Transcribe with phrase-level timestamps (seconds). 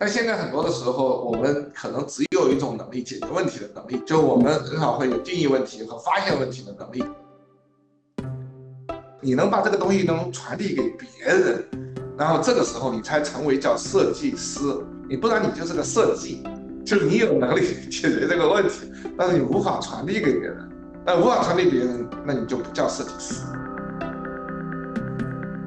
[0.00, 7.04] 但现在很多的时候，我们可能只有一种能力，解决问题的能力，就我们很少会有定义问题和发现问题的能力。
[9.20, 11.66] 你能把这个东西能传递给别人，
[12.16, 14.60] 然后这个时候你才成为叫设计师。
[15.08, 16.44] 你不然你就是个设计，
[16.86, 20.68] 就是你有能力解决这个问题，但是你无法传递给别人。
[21.04, 23.42] 那无法传递别人，那你就不叫设计师。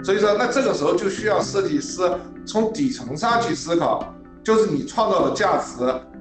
[0.06, 2.02] 所以说，那这个时候就需要设计师
[2.46, 4.14] 从底层上去思考，
[4.44, 5.78] 就是你创造的价值，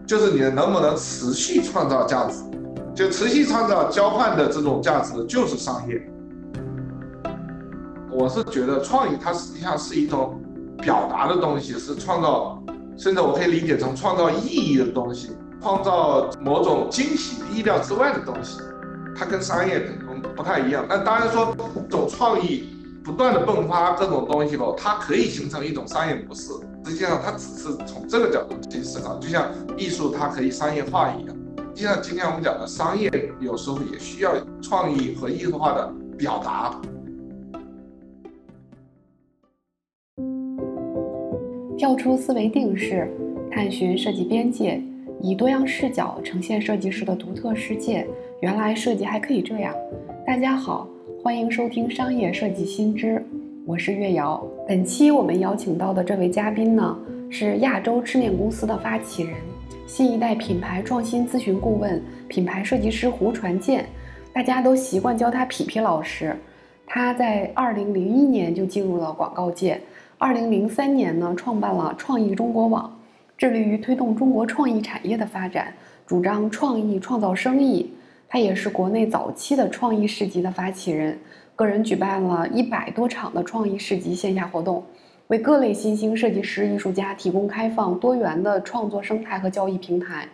[0.06, 2.44] 就是你能不能持续创造价值，
[2.94, 6.00] 就持续创造交换的这种价值，就是商业。
[8.10, 10.38] 我是觉得创意它实际上是一种
[10.78, 12.62] 表达的东西，是创造，
[12.98, 15.30] 甚至我可以理解成创造意义的东西，
[15.62, 18.60] 创造某种惊喜、意料之外的东西。
[19.16, 20.84] 它跟商业可能不太一样。
[20.88, 21.54] 那当然说，
[21.88, 26.52] 这种创意不断的迸发这种东西后，它可以形成一种商业模式。
[26.84, 31.36] 实际上，它只是从这个角度去思考，就像艺术它可以商业化一样。
[31.74, 36.78] 就像今天我们讲的商业，有时候也需要创意和艺术化的表达。
[41.78, 43.10] 跳出思维定式，
[43.50, 44.82] 探寻设计边界，
[45.22, 48.06] 以多样视角呈现设计师的独特世界。
[48.42, 49.74] 原来设计还可以这样。
[50.26, 50.86] 大家好，
[51.22, 53.22] 欢迎收听商业设计新知，
[53.66, 54.42] 我是月瑶。
[54.66, 59.34] 本期我们邀请到的这位嘉宾呢，是亚洲吃面公司的发起人，
[59.86, 63.84] 新一代品牌创新咨询顾问、品牌设计师胡传健。
[64.32, 66.34] 大家都习惯叫他皮皮老师。
[66.86, 69.78] 他在二零零一年就进入了广告界。
[70.16, 72.98] 二零零三年呢，创办了创意中国网，
[73.36, 75.74] 致力于推动中国创意产业的发展，
[76.06, 77.92] 主张创意创造生意。
[78.32, 81.18] 他也是国内早期的创意市集的发起人，
[81.56, 84.84] 个人举办了一百多场的创意市集线下活动，
[85.26, 90.28] 为各类新兴设计师、艺术家提供开放多元的创作生态和交易平台。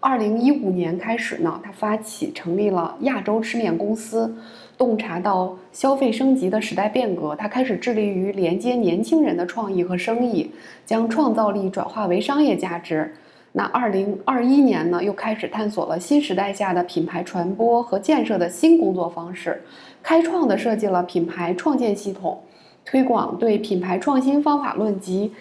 [0.00, 4.36] 二零一五年开始呢，他发起成立了亚洲吃面公司。
[4.76, 10.50] 洞察到消费升级的时代变革，他开始致力于连接年轻人的创意和生意，
[10.84, 13.14] 将创造力转化为商业价值。
[13.52, 19.62] 那二零二一年呢，又开始探索了新时代下的品牌传播和建设的新工作方式，
[20.02, 22.40] 开创的设计了品牌创建系统，
[22.84, 25.32] 推广对品牌创新方法论及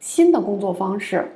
[0.00, 1.30] 新的工作方式。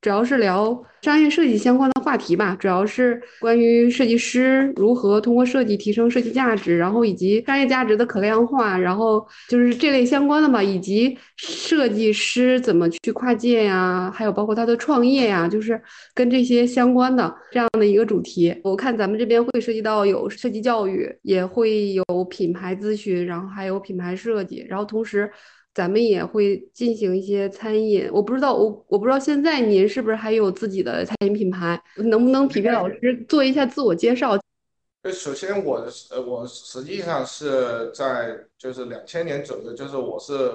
[0.00, 15.80] 主要是聊商业设计相关的话题吧，主要是关于设计师如何通过设计提升设计价值，然后以及商业价值的可量化，然后就是这类相关的吧，以及设计师怎么去跨界呀，还有包括他的创业呀，就是
[16.14, 18.54] 跟这些相关的这样的一个主题。
[18.64, 25.30] 我看咱们这边会涉及到有设计教育，也会有品牌咨询，然后还有品牌设计，然后同时。
[25.72, 34.36] 咱们也会进行一些餐饮，我不知道我我不知道现在您是不是还有自己的餐饮品牌，能不能皮皮老师做一下自我介绍？
[35.02, 40.50] 呃，首先我呃我实际上是在就是两千年左右，就是我是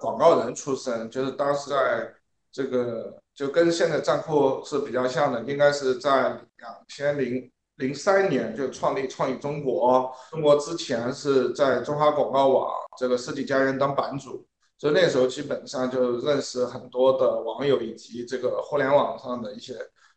[0.00, 2.10] 广告人出身，就是当时在
[2.50, 14.44] 这个就跟现在站酷是比较像的，应该是在两千零零三年就创立创意中国，中国之前是在中华广告网这个设计家园当版主。
[14.78, 19.74] 所以那时候基本上就认识很多的网友以及这个互联网上的一些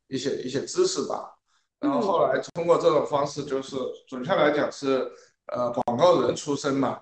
[0.08, 1.34] 一些一些知识吧。
[1.80, 5.10] 然后后来通过这种方式，就是准确来讲是
[5.54, 7.00] 呃广告人出身嘛。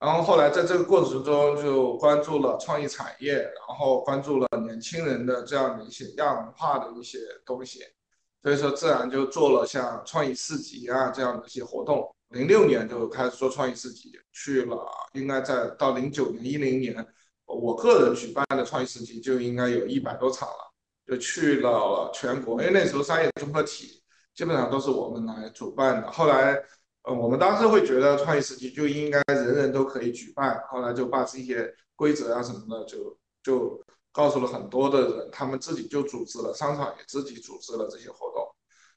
[0.00, 7.78] 然后后来在这个过程中就关注了创意产业，然后关注了年轻人的这样的一些样化的一些东西。
[8.42, 12.12] 所以说自然就做了像创意市集啊这样的一些活动。
[12.32, 17.06] 零六年就开始做创意市集，去了，应该在到零九年、一零年，
[17.44, 20.72] 我个人举办的创意市集就应该有一百多场了，
[21.06, 22.60] 就去了全国。
[22.62, 24.02] 因为那时候商业综合体
[24.34, 26.10] 基本上都是我们来主办的。
[26.10, 26.54] 后来，
[27.02, 38.51] 呃，我们当时会觉得创意市集就应该人人都可以举办，后来就把这些规则啊什么的就就告诉了很多的人，他们自己就组织了，商场也自己组织了这些活动。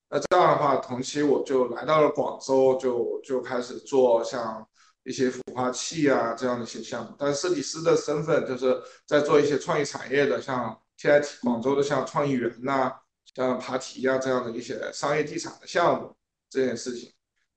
[0.09, 4.65] 那这样的话，同期我就来到了广州，就就开始做像
[5.03, 7.11] 一些孵化器啊这样的一些项目。
[7.17, 12.91] 但设计师的身份就是在做一些创意产业的，像 TIT 广州的像创意园呐，
[13.33, 16.15] 像爬梯啊这样的一些商业地产的项目
[16.49, 17.11] 这件事情。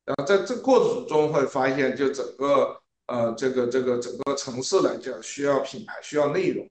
[0.05, 6.67] 然后在这过程中会发现，就整个呃这个这个整个城市来讲，需要品牌，需要内容。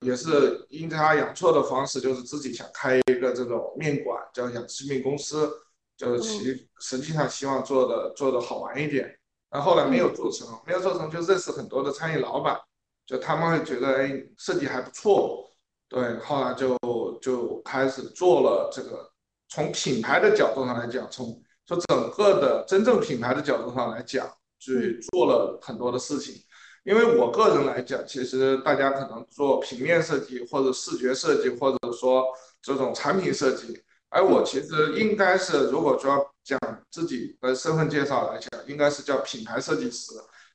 [0.00, 5.50] 也是阴差阳错的方式，就是自己想开一个这种面馆，叫养吃面公司，
[5.96, 9.14] 就是其实际上希望做的做的好玩一点。
[9.50, 12.56] 然后后来没有做成，没有做成就认识很多的餐饮老板，
[13.04, 15.50] 就他们会觉得哎设计还不错，
[15.88, 16.78] 对，后来就
[17.20, 19.10] 就开始做了这个。
[19.52, 21.26] 从品牌的角度上来讲，从
[21.66, 26.36] 从整个的真正品牌的角度上来讲，去做了很多的事情。
[26.84, 32.26] 因为我个人来讲，其实大家可能做平面设计或者视觉设计，或者说
[32.62, 36.58] 这种产品设计，而我其实应该是，如果说讲
[36.90, 40.12] 自己的身份介绍来讲，应该是叫品牌设计师，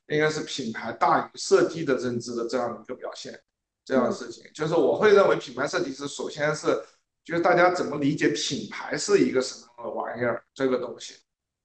[0.08, 3.38] 应该是品牌大于设计的认知的这样一个表现。
[3.84, 6.82] 这样的事情，就是我会认为品牌设计师首先是。
[7.26, 11.14] 就是大家怎么理解品牌是一个什么样的玩意儿这个东西，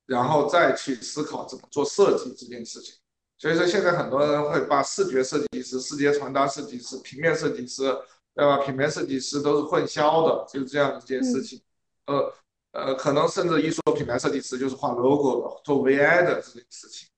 [0.07, 2.95] 然后再去思考怎么做设计这件事情。
[3.41, 7.91] 所以说现在很多人会把视觉设计师、视觉传达设计师、平面设计师，
[8.35, 8.57] 对吧？
[8.59, 11.59] 平面设计师都是混淆的，就是这样一件事情。
[12.05, 12.31] 呃
[12.73, 17.09] 呃，可能甚至一说品牌设计师就是画 logo 的、做 VI 的这件事情。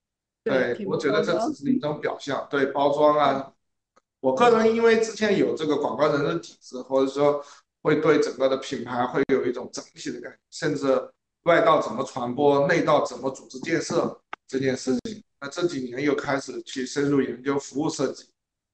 [0.45, 3.51] 对，我觉得这只是一种表象，对包装啊。
[4.21, 7.43] 我个人因为之前有这个广告人的底子，或者说。
[7.83, 10.87] 会对整个的品牌会有一种整体的感觉，甚至
[11.43, 15.21] 外道怎么传播，内道怎么组织建设这件事情。
[15.43, 18.23] 那这几年又开始去深入研究服务设计，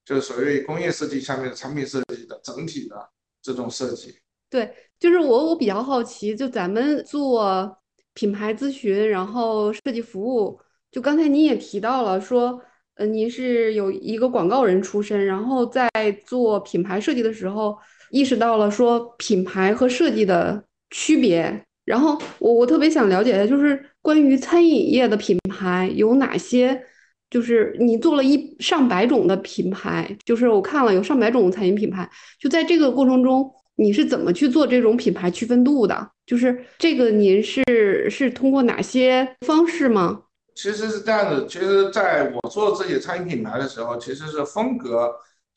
[0.05, 2.95] 就是所谓工业设计下面的产品设计的整体的
[3.41, 4.15] 这种设计。
[4.51, 7.75] 对，就是我我比较好奇，就咱们做
[8.13, 10.61] 品牌咨询，然后设计服务，
[10.91, 12.61] 就刚才您也提到了说，
[12.93, 15.89] 呃，您是有一个广告人出身，然后在
[16.23, 17.75] 做品牌设计的时候。
[18.11, 26.79] 意识到了说品牌和设计的区别，然后我我特别想了解的就是关于餐饮业的品牌有哪些，
[27.31, 32.07] 就是你做了一上百种的品牌，就是我看了有上百种餐饮品牌，
[32.39, 36.11] 就在这个过程中你是怎么去做这种品牌区分度的？
[36.27, 40.21] 就是这个您是是通过哪些方式吗？
[40.53, 45.11] 其实是这样子，其实在我做这些餐饮品牌的时候，其实是风格。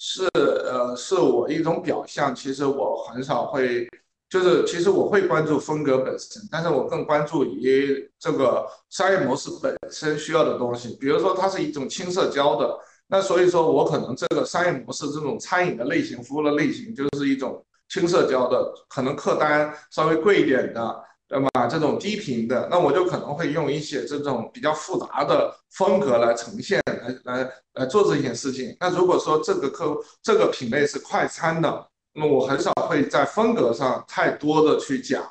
[0.05, 2.34] 是呃，是我一种表象。
[2.34, 3.87] 其实我很少会，
[4.32, 10.96] 就是其实我会关注风格本身，但是我更关注于这个商业模式本身需要的东西。
[10.99, 12.75] 比如说，它是一种轻社交的，
[13.08, 21.05] 那所以说我可能这个商业模式这种餐饮的类型、服务的类型，就是一种轻社交的，可能客单稍微贵一点的。
[21.29, 21.67] 对吧？
[21.67, 28.76] 这种低频的，那我就可能会用一些这种比较复杂的风格来呈现，来来来做这件事情。
[28.79, 35.25] 那如果说这个客这个品类是快餐的，那我很少会在风格上太多的去讲，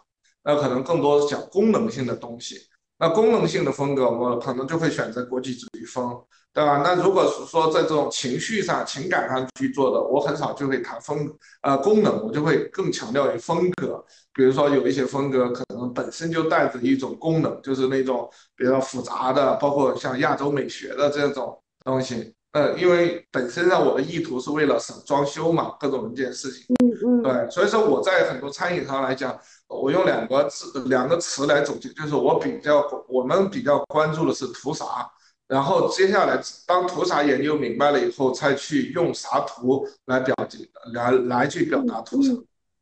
[0.44, 2.58] 那可能更多讲功能性的东西。
[2.98, 6.22] 那功能性的风格，我可能就会选择国际主义风。
[6.54, 6.82] 对吧？
[6.84, 14.04] 那如果是说在这种情绪上、情感上去做的，我很少就会谈风呃功能，我就会更强调于风格。
[14.34, 22.36] 比如说有一些风格可能本身就带着一种功能，就是那种比较复杂的，包括像亚洲美学的这种东西。
[22.54, 26.66] 呃，因为本身上我的意图是为了省装修嘛，各种文件事情。
[26.84, 27.24] 嗯嗯。
[27.24, 35.10] 对，所以说我在很多餐饮上来讲，我用两个字两个词来总结，就是我比较我们比较关注的是图啥。
[35.48, 40.48] 然后接下来，当图啥研究明白了以后，再去用啥图来表达，
[40.94, 42.34] 来来去表达图啥，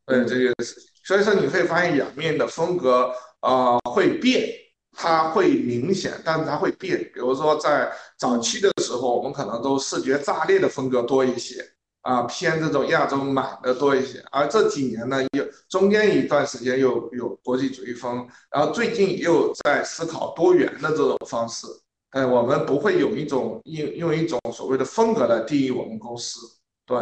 [0.06, 0.88] 对这个事情。
[1.04, 4.48] 所以说你会发现两面的风格啊会变，
[4.96, 6.98] 它会明显，但是它会变。
[7.14, 11.64] 比如说在早期的时候，我们可能都视觉炸裂的风格多一些
[12.02, 14.22] 啊，偏这种亚洲满的多一些。
[14.30, 21.66] 而这几年呢，又中间一段时间又有国际主义风，然后最近又在思考多元的这种方式。
[22.10, 26.40] 哎，我们不会有一种用用一种所谓的风格来定义我们公司，
[26.84, 26.98] 对，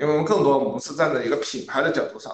[0.00, 2.32] 因为我们更多我们是站在一个品牌的角度上，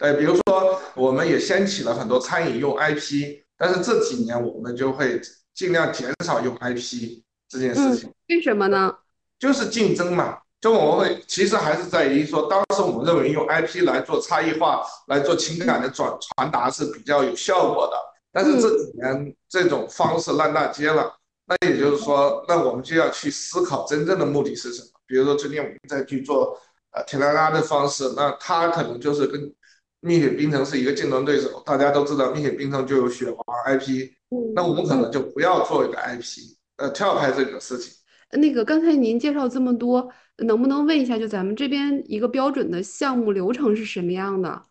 [0.00, 5.20] 哎，比如说我们也掀起了很多餐饮用 IP，但是这几年我们就会
[5.54, 8.10] 尽量减少用 IP 这件事情。
[8.30, 8.96] 为什么呢？
[9.38, 17.96] 就是竞争嘛，就我们会其实还是在于说，当时我们认为用 IP 来做差异化、来做情感的转传达是比较有效果的，
[18.32, 21.14] 但是这几年这种方式烂大街了。
[21.44, 24.88] 那也就是说，那我们就要去思考真正的目的是什么。
[25.06, 26.58] 比如说，最近我们在去做
[26.92, 29.52] 呃甜拉拉的方式，那它可能就是跟
[30.00, 31.62] 蜜雪冰城是一个竞争对手。
[31.64, 34.10] 大家都知道，蜜雪冰城就有雪王 IP，
[34.54, 37.92] 那我们可能就不要做一个 IP，呃，跳开这个事情。
[38.32, 44.62] 那个刚才您介绍这么多，能不能问一下，就咱们这边一个标准的项目流程是什么样的？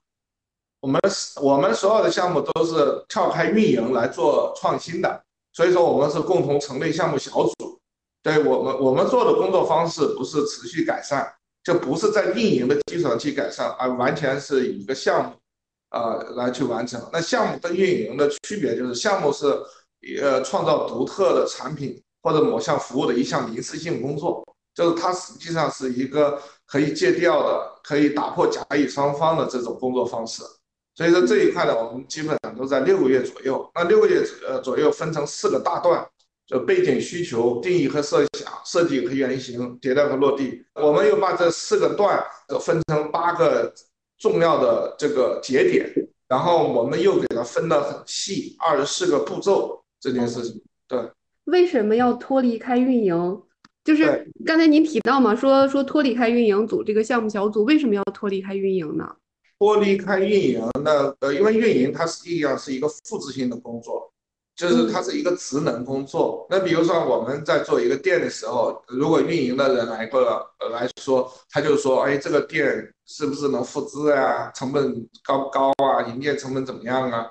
[0.81, 1.01] 我们
[1.41, 5.23] 我们所有的项目都是跳开运营来做创新的。
[5.51, 7.53] 所以说，我们是共同成立项目小组。
[8.23, 11.27] 对我们，我们做的工作方式不是持续改善，
[11.69, 15.31] 就不是在运营的基础上去改善，而完全是以一个项目，
[15.91, 16.99] 呃，来去完成。
[17.13, 19.45] 那项目跟运营的区别就是，项目是
[20.19, 30.41] 呃创造独特的产品或者某项服务的一项临时性工作，就是它实际上是一个可以借调的、可以打破甲乙双方的这种工作方式。
[30.95, 33.69] 所以说这一块呢，我们基本上都在六个月左右。
[33.75, 36.03] 那六个月呃左右分成四个大段，
[36.49, 40.65] 就背景需求、定义和设想、设计和原型、迭代和落地。
[40.73, 42.25] 我们又把这四个段
[42.59, 43.71] 分成八个
[44.17, 45.87] 重要的这个节点，
[46.27, 50.59] 然后我们又给它分得很细，二十四个步骤这件事情。
[50.87, 50.99] 对，
[51.45, 53.43] 为什么要脱离开运营？
[53.83, 59.07] 就是刚才您提到嘛，说说脱离开运营组这个项目小组，为什么要脱离开运营呢？
[59.59, 64.08] 脱离开运营，那呃，因为运营它实际上是一个复制性的工作，
[64.59, 66.45] 就是它是一个职能工作。
[66.49, 74.51] 那比如说我们在做一个店的时候，如果运营的人来过来说，他就说，哎，这个店是不是能复制啊？
[74.53, 76.03] 成本高不高啊？
[76.09, 77.25] 营业成本怎么样啊？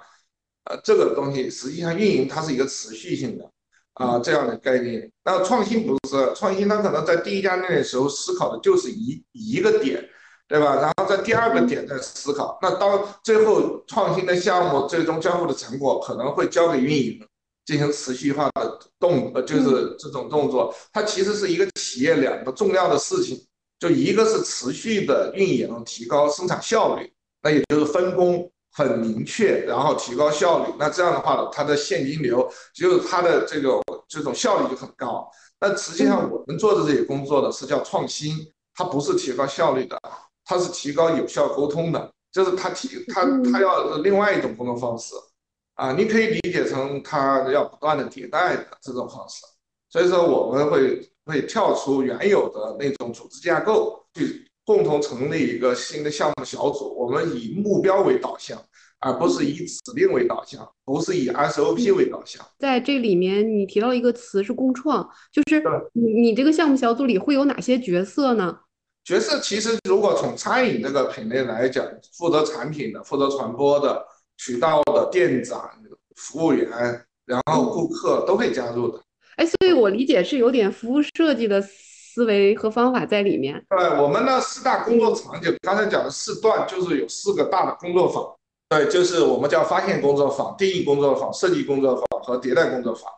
[0.65, 3.45] 呃，这个东西实际上运营它是一个持续性的
[3.93, 5.13] 啊这样的概念。
[5.23, 10.03] 那创新不是创新，它可能在第一家店的时候思考的就是一一个点。
[10.49, 10.77] 对吧？
[10.77, 17.21] 然后在第二个点在思考，那当最后创新的项目最终交付的成果可能会交给运营
[17.67, 20.75] 进行持续化的动，呃，就是这种动作。
[20.91, 23.39] 它其实是一个企业两个重要的事情，
[23.79, 27.13] 就一个是持续的运营，提高生产效率，
[27.43, 30.73] 那也就是分工很明确，然后提高效率。
[30.79, 35.31] 那这样的话呢，它的现金流就是它的这种这种效率就很高。
[35.61, 38.35] 那实际上我们做的这些工作呢是叫创新，
[38.75, 40.01] 它不是提高效率的。
[40.49, 45.15] 它是提高有效沟通的，就是它提它它要另外一种沟通方式，
[45.75, 49.45] 啊，你可以理解成它要不断的迭代的这种方式。
[49.91, 56.95] 所以说我们会会跳出原有的那种组织架构，去共同成立一个新的项目小组。
[56.99, 58.59] 我们以目标为导向，
[59.01, 62.43] 而不是以指令为导向，不是以 SOP 为导向。
[62.59, 65.63] 在这里面，你提到一个词是共创，就是
[65.93, 68.59] 你你这个项目小组里会有哪些角色呢？
[69.09, 71.83] 角色其实，如果从餐饮这个品类来讲，
[72.19, 74.05] 负责产品的、负责传播的、
[74.37, 75.67] 渠道的、店长、
[76.15, 76.69] 服务员，
[77.25, 79.01] 然后顾客都可以加入的。
[79.37, 83.65] 哎，所以我理解是有点服务设计的思维和方法在里面。
[83.71, 88.23] 对，我们的四大工作场景，刚才讲的四段就是有四个大的工作坊。
[88.69, 93.11] 对，就是我们叫发现工作坊、定义工作坊、设计工作坊和迭代工作坊。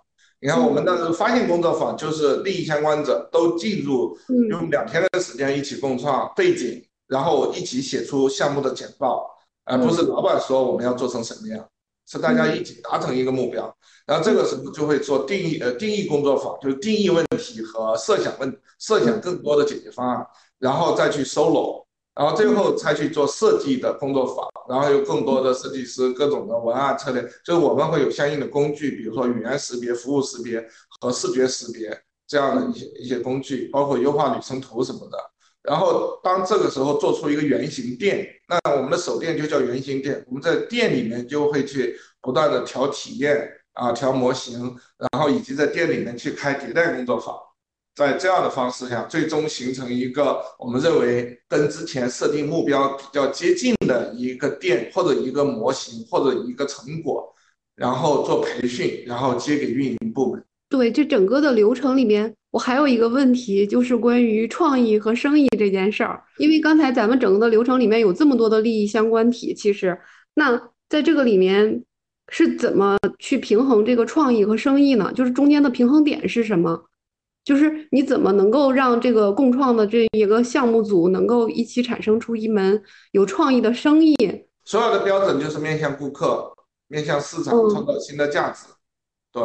[0.42, 4.16] 你看，我们的发现工作坊就是利益相关者都进入，
[4.48, 9.30] 用两天的时间一起共创背景，然后一起写出项目的简报，
[9.66, 11.62] 而不是老板说我们要做成什么样，
[12.06, 13.70] 是大家一起达成一个目标。
[14.06, 20.26] 然后这个时候就会做定义，呃，定义工作坊就是定义问题和设想问，设想更多的解决方案，
[20.58, 21.86] 然后再去收拢。
[22.20, 30.62] 然后最后才去做设计的工作坊，然后有更多的设计师各种的文案策略，就是我们会有相应的工具，比如说语言识别、服务识别
[31.00, 35.16] 和视觉识别这样的一些一些工具，包括优化旅程图什么的。
[35.62, 47.34] 然后当这个时候做出一个原型店，那我们的手店就叫原型店，我们在店里面就会去不断的调体验啊，调模型，然后以及在店里面去开迭代工作坊。
[47.94, 57.34] 在这样的方式下，最终形成一个我们认为跟之前设定目标比较接近的一个店或者一个模型或者一个成果，
[57.76, 60.42] 然后做培训，然后接给运营部门。
[60.68, 66.22] 对，这整个的流程里面，我还有一个问题，就是关于创意和生意这件事儿。
[66.38, 69.98] 因为刚才咱们整个的流程里面有这么多的利益相关体，其实
[70.34, 71.82] 那在这个里面
[72.28, 75.12] 是怎么去平衡这个创意和生意呢？
[75.12, 76.84] 就是中间的平衡点是什么？
[77.50, 82.80] 就是你怎么能够让这个共创的这一个项目组能够一起产生出一门
[83.10, 84.14] 有创意的生意？
[84.64, 86.48] 所有的标准就是面向顾客、
[86.86, 88.66] 面向市场，创造新的价值。
[89.32, 89.42] 对，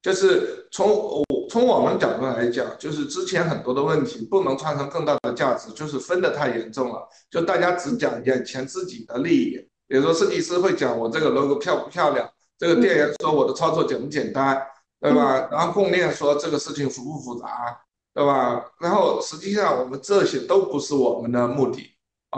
[0.00, 9.58] 就是从我从我们角度来讲，就是之前很多的问题不能创造更大的价值，就是分的太严重了，就大家只讲眼前自己的利益。
[9.86, 14.58] 比如说设计师会讲我这个 logo 漂不漂亮，这个店员说我的操作简不简单。
[15.02, 15.48] 对吧？
[15.50, 17.76] 然后供应链说这个事情复不复杂，
[18.14, 18.64] 对吧？
[18.78, 21.90] 然后实际上我们这些都不是我们的目的，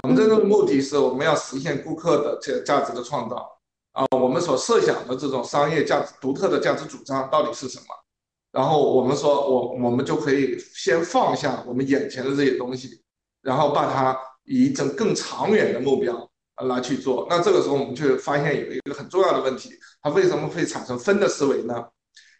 [0.02, 3.36] 我们真正的目的是我们要实现顾客的这价值的创造
[3.92, 7.84] 啊，我们所设想的这种商业价值、独特的价值主张到底是什么？
[8.50, 13.02] 然后我们说，我我们就可以先放下我们眼前的这些东西，
[13.42, 16.26] 然后把它以一种更长远的目标
[16.64, 17.26] 来去做。
[17.28, 21.84] 那这个时候我们就发现有一个很重要的问题，它为什么会产生分的思维呢？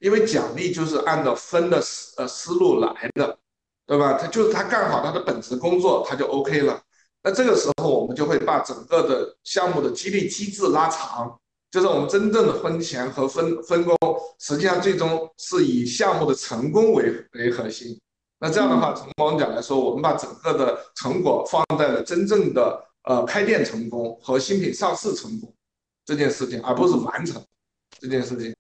[0.05, 3.39] 因为奖励就是按照分的思呃思路来的，
[3.87, 4.19] 对吧？
[4.21, 6.79] 他就是他干好他的本职工作，他就 OK 了。
[7.23, 11.35] 那这个时候我们就会把整个的项目的激励机制拉长，
[11.71, 13.97] 就是我们真正的分钱和分分工，
[14.39, 17.99] 实际上最终是以项目的成功为为核心。
[18.41, 25.51] 那这样的话，从某种讲来说，我们把整个的成果放在了真正的呃开店成功和新品上市成功
[26.05, 27.43] 这件事情，而不是完成
[27.99, 28.54] 这件事情。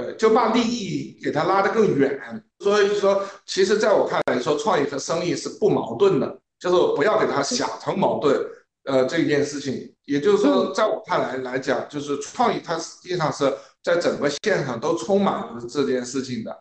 [0.00, 2.18] 呃，就把利益给它拉得更远。
[2.60, 8.40] 所以说，其实在我看来说，创意和生意是不矛盾的，就是不要给它想成矛盾。
[8.84, 13.52] 呃，这件事情，也就是说，在我看来来讲，就是创意它实际上是
[13.84, 16.58] 在整个线上都充满了这件事情的。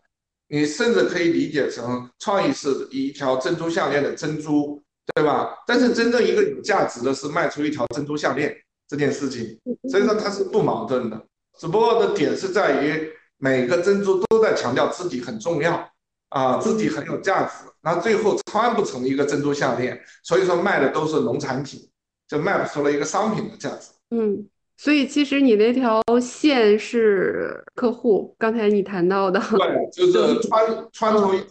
[0.50, 4.84] 你甚至可以理解成创意是一条珍珠项链的珍珠，
[5.15, 5.55] 对吧？
[5.65, 8.53] 但是真正一个有价值的是卖出一条珍珠项链
[8.88, 9.58] 这件事情，
[9.89, 11.22] 所以说它是不矛盾的。
[11.58, 15.89] 只不过的点是在于每个珍珠都在强调自己很重要
[16.29, 21.89] 啊，自己很有价值，那最后穿不成一个珍珠项链，所以说卖的都是农产品，
[22.27, 23.89] 就卖不出了一个商品的价值。
[24.12, 24.48] 嗯。
[24.81, 31.50] 所以其实你那条线是客户，刚才你谈到的，对，就是穿穿出一条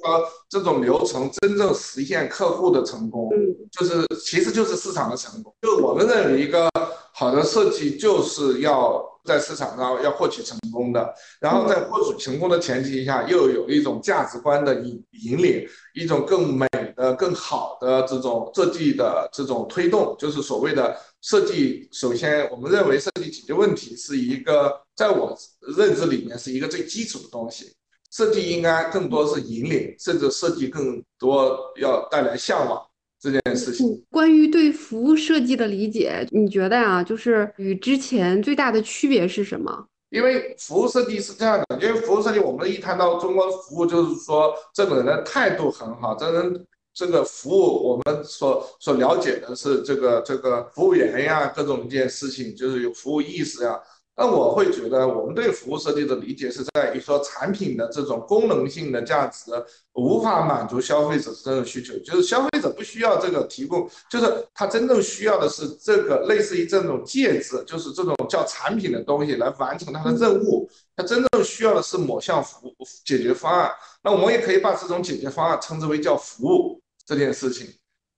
[0.48, 5.54] 这种流程，真正实现客户的成功，嗯，就是其实就是市场的成功。
[5.60, 6.70] 就我们认为一个
[7.12, 16.66] 好的设计就是要在市场上要获取成功的，然后在获取成功的前提下，又有一种价值观的引引领，一种更美
[16.96, 20.96] 的、更好的这种设计的这种推动，就是所谓的。
[21.20, 25.36] 设计首先，我们认为设计解决问题是一个，在我
[25.76, 27.74] 认知里面是一个最基础的东西。
[28.12, 32.80] 设计应该更多是引领，甚至设计更多要带来向往
[33.20, 34.04] 这件事情。
[34.10, 39.86] 关于对服务设计的理解，你觉得啊，就是与之前最大的区别是什么？
[40.10, 46.66] 因为服务设计是这样的，因为服务设计，我们一谈到中国服务，就是说这个人的态度很好，这人。
[46.94, 53.80] 这个服务，我们所所了解的是这个这个服务员呀，各种一件事情，就是有服务意识呀。
[54.18, 59.52] 那我会觉得，我们对服务设计的理解是在于说，产品的这种功能性的价值
[59.92, 70.68] 无法满足消费者真正需求，就是消费者不需要这个提供，就是他真正需要的是这个类似于这种介质，就是这种叫产品的东西来完成他的任务。
[70.96, 72.74] 他真正需要的是某项服务
[73.06, 73.70] 解决方案。
[74.02, 76.82] 那我们也可以把这种解决方案称之为叫服务。
[77.06, 77.66] 这件事情，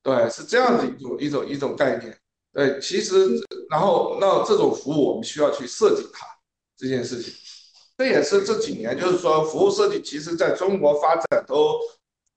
[0.03, 2.13] 对，是这样的一种一种一种概念。
[2.53, 3.15] 对，其实
[3.71, 6.27] 然后那这种服务我们需要去设计它
[6.77, 7.33] 这件事情，
[7.97, 11.79] 这也是这几年就是说服务设计其实在中国发展都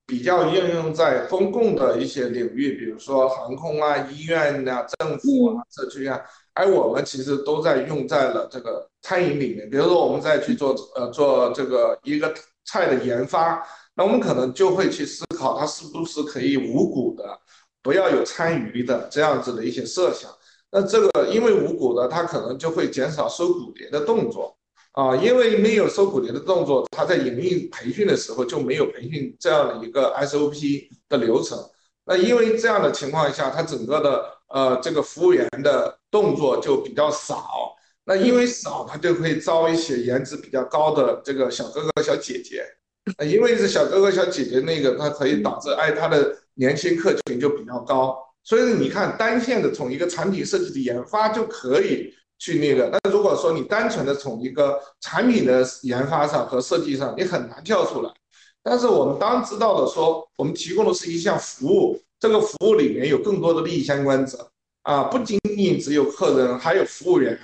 [0.06, 6.20] 比较应用在公共的一些领域，比如说航空啊、医院啊、政府啊、社区啊，
[6.52, 9.68] 而我们其实都在用在了这个餐饮里面。
[9.68, 12.32] 比如说我们在去做呃做这个一个
[12.64, 13.66] 菜的研发。
[13.96, 17.24] 那我们可能就会去思考，它是不是可以无骨的，
[17.84, 20.28] 不要有参与的这样子的一些设想。
[20.72, 24.56] 那这个因为无骨的，它可能就会减少收骨碟的动作
[24.90, 31.56] 啊，因为没有收骨碟的动作，它在营运培训的时候就没有培训这样的一个 SOP 的流程。
[32.04, 37.46] 那因为这样的情况下，它整个的呃这个服务员的动作就比较少。
[38.04, 42.64] 那因为少，它就会招一些颜值比较高的这个小哥哥小姐姐。
[43.24, 48.16] 因为是小哥哥小姐姐那个，它可以导致哎，它的年轻客群就比较高。
[48.42, 52.90] 所以你看，单线的从一个产品设计的研发就可以去那个。
[52.90, 58.10] 那如果说你单纯的从一个产品的研发上和设计上，你很难跳出来。
[58.62, 64.50] 但是我们当知道的说，我们提供的是一项服务，这个服务里面有更多的利益相关者
[64.82, 67.38] 啊，不仅仅只有客人，还有服务员，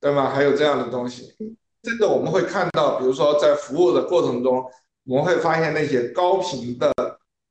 [0.00, 0.28] 对吗？
[0.28, 1.34] 还有这样的东西。
[1.82, 4.64] 这个我们会看到，比如说在服务的过程中。
[5.08, 6.92] 我们会发现那些高频的、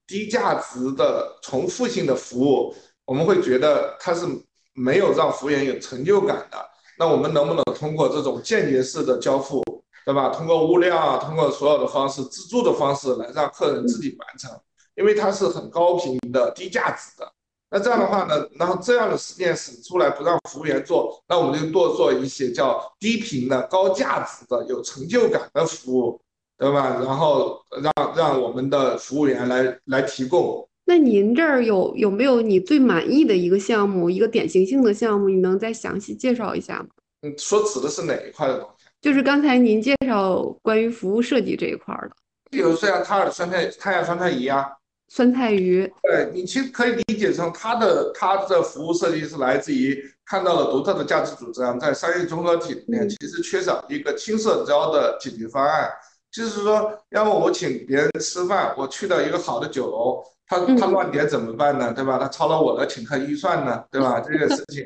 [0.07, 4.25] 低价值的、重复性的服务，我们会觉得它是
[4.73, 6.57] 没有让服务员有成就感的。
[6.97, 9.63] 那我们能不能通过这种间接式的交付，
[10.05, 10.29] 对吧？
[10.29, 14.51] 通过物料啊，通过所有的方式、自助的方式来让客人自己完成？
[14.95, 17.29] 因为它是很高频的、低价值的。
[17.69, 26.21] 那这样的话呢，然后这样的实践省出来不让服务员做，那我们就多做一些叫低频的、高价值的、有成就感的服务。
[26.57, 27.01] 对吧？
[27.03, 30.67] 然后让让我们的服务员来来提供。
[30.85, 35.29] 那您这儿有有没有你最满意的一个项目，一个典型性的项目？
[35.29, 36.87] 你能再详细介绍一下吗？
[37.23, 38.85] 嗯，说指的是哪一块的东西？
[39.01, 42.11] 就是刚才您介绍关于服务设计这一块的。
[42.51, 44.67] 比如说像卡尔酸菜太阳酸菜鱼啊，
[45.09, 45.91] 酸菜鱼。
[46.03, 55.89] 对你其实可以理解成它的它的服务设计是来自于看到了独特的价值主张，在商业综合体里面其实缺少一个轻社交的解决方案。
[56.35, 61.93] 就是说，要么我请别人吃饭，我去到一个好的酒楼，他他乱点怎么办呢？
[61.93, 62.17] 对吧？
[62.17, 64.19] 他超了我的请客预算呢， 对吧？
[64.19, 64.83] 这个事情，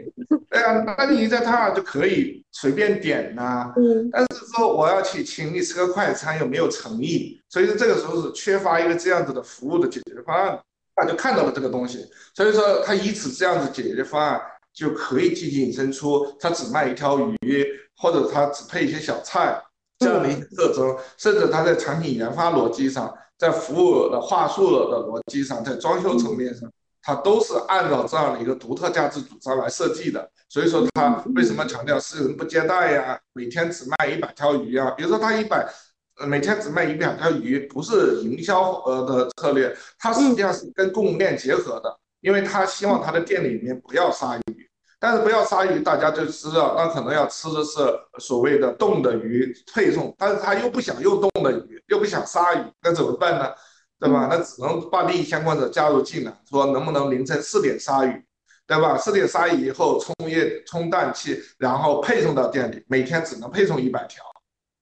[0.50, 3.74] 对 呀，那你在他那就可以随便点呐。
[3.78, 7.42] 嗯，但是说我要去请你吃个快餐，有没有诚意？
[7.50, 10.60] 所以说这个时候是缺乏一个这样子的服务的解决方案。
[10.96, 14.40] 他就看到了这个东西，所以说他以此这样子解决方案
[14.74, 19.60] 就可以去引申出他只卖一条鱼，或者他只配一些小菜。
[20.00, 30.30] 这样的一个特征，甚至它在产品研发逻辑上，在服务的话术的逻辑上，在装修层面上，它都是按照这样的一个独特价值主张来设计的。
[30.48, 33.20] 所以说，它为什么强调私人不接待呀？
[33.34, 34.90] 每天只卖一百条鱼啊？
[34.92, 35.68] 比如说，它一百，
[36.26, 44.59] 每天只卖一两条鱼，不是营销呃的策略，它实际上是跟供应链结合的，因为他希望他的店里面不要杀鱼。
[45.00, 47.80] 但是不要杀鱼，大家就知道，那可能要吃的是
[48.20, 53.50] 所谓的冻的鱼配送，但是他又不想用冻的鱼，又不想杀鱼，那怎么办呢？
[54.00, 54.28] 对吧？
[54.30, 58.24] 那只能把利益相关者加入进来，说能不能凌晨四点杀鱼，
[58.68, 58.98] 对吧？
[58.98, 64.24] 四点杀鱼以后冲液冲氮气，然后配送到店里，每天只能配送一百条。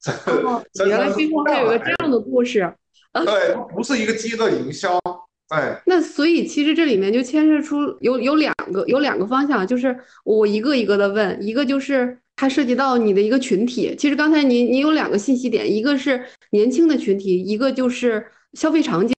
[0.87, 2.73] 原来背后还有个这样的故事。
[3.13, 4.99] 对，不是一个饥饿营销。
[5.49, 13.95] 哎，那所以其实这里面就牵涉出有有两个有两个方向，就是我一个一个的问，一个就是它涉及到你的一个群体。
[13.97, 19.15] 其实刚才您您有两个信息点，一个是年轻的群体，一个就是消费场景。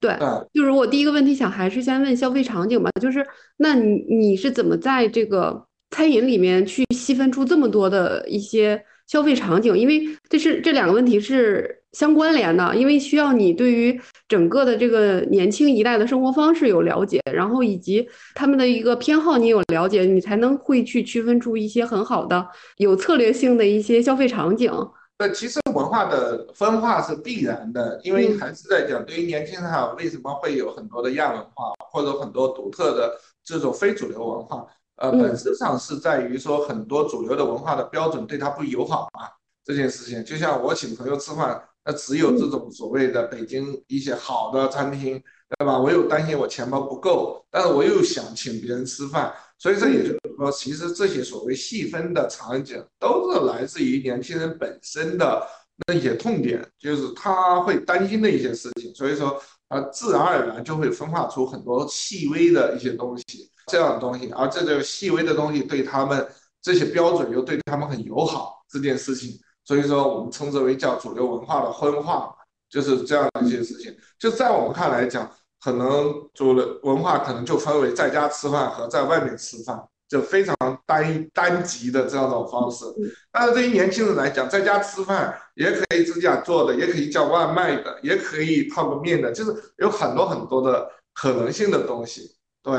[0.00, 0.16] 对，
[0.54, 3.24] 就是我第一个问题想还是先问消费场景吧，就是
[3.58, 9.76] 那你你是怎么在这个餐饮里面去细分出这么多的一些消费场景？
[9.76, 11.76] 因为这是这两个问题是。
[11.92, 22.46] 相关联的，因为需要你对于整个的这个年轻一代的生活方式有了解，然后以及他们的一个偏好你有了解，你才能会去区分出一些很好的、
[22.76, 24.70] 有策略性的一些消费场景。
[25.18, 34.64] 呃，其实文化的分化是必然的，因为还是在讲对于年轻人哈，为什么会有很多的亚文化或者很多独特的这种非主流文化？
[35.00, 39.28] 呃，本质上是在于说很多主流的文化的标准对他不友好嘛，
[39.64, 41.62] 这件事情，就像我请朋友吃饭。
[41.82, 45.20] 那只有这种所谓的北京一些好的餐厅，
[45.58, 45.78] 对吧？
[45.78, 55.42] 我又担心我钱包不够，但是我又想请别人吃饭，所以这也就是说，其实这些所谓细分的场景，都是来自于年轻人本身的
[55.86, 66.26] 那些痛点，就是他会担心的一些事情，所以说，啊，自然而然就会分化出很多细微的一些东西，这样的东西，而这个细微的东西对他们
[66.60, 69.38] 这些标准又对他们很友好，这件事情。
[69.64, 72.34] 所以说，我们称之为叫主流文化的分化，
[72.68, 73.94] 就是这样的一些事情。
[74.18, 75.30] 就在我们看来讲，
[75.62, 82.84] 可能主流文化可能就分为在家吃饭和在外面吃饭，就非常单单极的这样一种方式。
[83.32, 92.36] 但是对于年轻人来讲，在家吃饭也可以自家做的，也可以叫外卖的，也可以泡个面的，就是有很多很多的可能性的东西。
[92.62, 92.74] 对，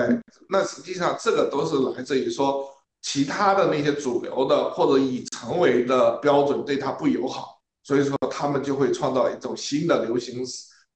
[0.49, 2.69] 那实际上这个都是来自于说。
[3.03, 10.43] 其他的那些主流的或者已成为的标准对他不友好，所以说他们就会创造一种新的流行，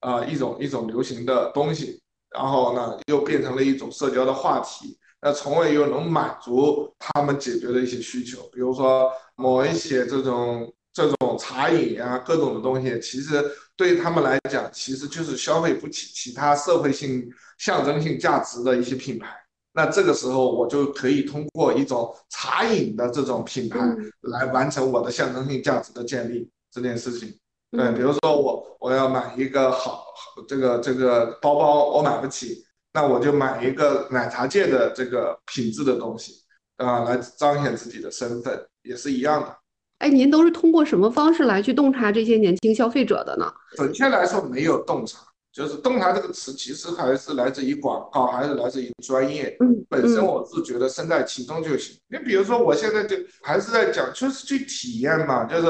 [0.02, 4.96] 啊，一种一种流行的东西，然后呢又变成了一种社交的话题，
[5.26, 13.44] 那从而又能满足他们解决的一些需求，比如说某一些这种这种茶饮啊，各种的东西，其实
[13.76, 19.36] 对他们来讲，其实就是消费不起其他社会性象征性价值的一些品牌。
[19.74, 23.80] 那这个时候，我就可以通过一种茶饮的这种品牌
[24.22, 27.36] 来完成我的象征性价值的建立这件事情。
[27.72, 30.06] 对，比如说我我要买一个好
[30.48, 32.64] 这个这个包包，我买不起，
[32.96, 36.32] 那我就买一个奶茶界的这个品质的东西，
[36.78, 39.54] 啊，来彰显自己的身份，也是一样的。
[39.98, 43.54] 哎，您都是通过什么方式来去洞察这些年轻消费者的呢？
[43.76, 45.20] 准确来说，没有洞察。
[45.52, 49.56] 就是洞察这个词，其实还是来自于广告，还是来自于专业。
[49.60, 51.98] 嗯，本身我是觉得身在其中就行。
[52.08, 55.44] 你比如说，我现在就还是在讲，就是去体验嘛。
[55.44, 55.68] 就是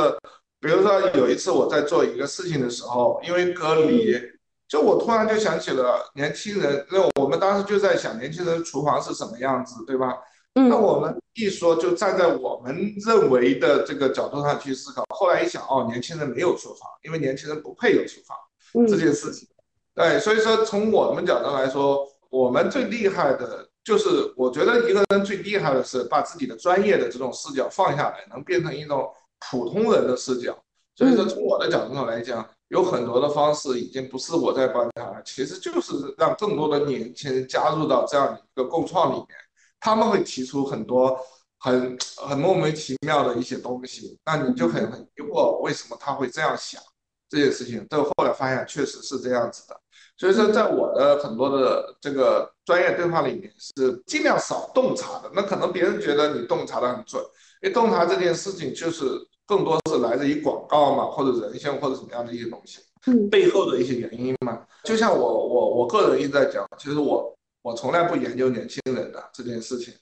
[0.60, 4.16] 比如说有一次我在做一个事情的时候，因为隔离，
[4.68, 6.86] 就我突然就想起了年轻人。
[6.92, 10.18] 那我们当时就在想，年轻人厨房是什么样子，对吧？
[10.56, 10.70] 嗯。
[10.70, 15.04] 那我们一说，就站在我们认为的这个角度上去思考。
[15.10, 19.48] 后来一想，哦，年轻人没有厨房，因为年轻人不配有厨房这件事情。
[19.94, 29.10] 对，所以说从我们角度来说，我们最厉害的就是，我觉得一个人最厉害的是把自己的专业的这种视角放下来，能变成一种
[29.52, 30.58] 普通人的视角。
[30.96, 39.30] 所以说，从我的角度上来讲，有很多的方式已经不是我在帮他了，其实就是让更多的年轻人加入到这样的一个共创里面，
[39.80, 41.20] 他们会提出很多
[41.60, 46.82] 很很莫名其妙的一些东西，那你就很很疑惑为什么他会这样想。
[47.28, 49.76] 这件事情，但后来发现确实是这样子的。
[50.16, 55.32] 所以说，在我的很多的这个专业对话里面，是尽量少洞察的。
[55.34, 57.22] 那可能别人觉得你洞察的很准，
[57.64, 59.04] 因为洞察这件事情就是
[59.46, 64.66] 更多是来自于广告嘛，或者人性或者什么样的一些东西，嗯背后的一些原因嘛。
[64.84, 69.94] 就像我我我个人一直在讲，其实我我从来不研究年轻人的这件事情，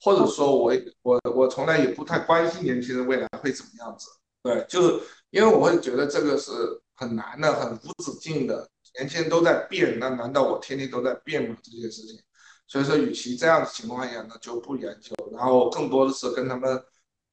[0.00, 4.08] 或者说我我我从来也不太关心年轻人未来会怎么样子。
[4.42, 6.50] 对，就是因为我会觉得这个是
[6.94, 8.68] 很难的，很无止境的。
[8.98, 11.56] 年轻人都在变，那难道我天天都在变吗？
[11.62, 12.20] 这件事情，
[12.66, 16.78] 所以说，与其这样的情况下呢，就不研究，然后更多的是跟他们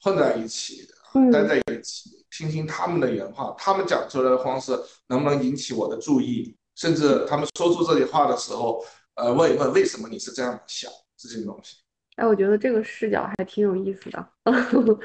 [0.02, 0.96] 混在一起，嗯
[1.32, 4.72] 待在一起，听听他们的原话，他们讲出来的方式
[5.08, 8.84] 能不能引起我的注意，甚至他们说出这些话的时候，
[9.16, 11.78] 呃，问一问为什么你是这样想这些东西。
[12.16, 14.30] 哎，我觉得这个视角还挺有意思的。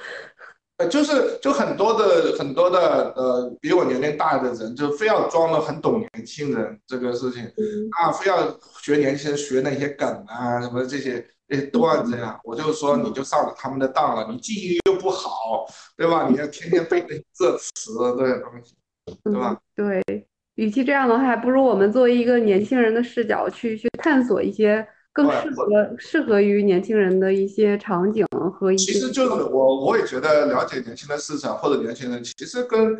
[0.79, 15.65] 呃，就是就很多的很多的呃，比我年龄大的人，就非要装的很懂年轻人这个事情嗯啊，非要学年轻人学那些梗啊，什么这些这些段子呀，我就说你就上了他们的当了，你记忆力又不好，
[15.97, 16.27] 对吧？
[16.29, 18.75] 你要天天背那些这词这些东西，
[19.23, 19.57] 对吧？
[19.77, 20.03] 对，
[20.57, 28.93] 与其这样的话，还不如我们作为一个年轻人的视角去去探索一些更适合适合于年轻人的一些场景和一些。
[28.93, 32.99] 其实就是我我也觉得了解年轻的市场或者年轻人，其实跟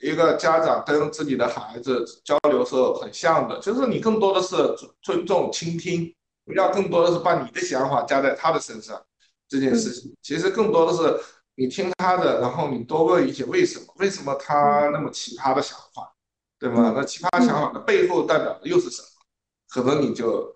[0.00, 9.02] 一个家长跟自己的孩子交流是很像的，就是你更多的是尊尊重、倾听，不要更多的是把你的想法加在他的身上
[9.48, 10.14] 这件事情。
[10.22, 11.20] 其实更多的是
[11.56, 16.14] 你听他的，然后你多问一些为什么，为什么他那么奇葩的想法，
[16.60, 16.92] 对吗？
[16.94, 19.08] 那奇葩想法的背后代表的又是什么？
[19.68, 20.55] 可能你就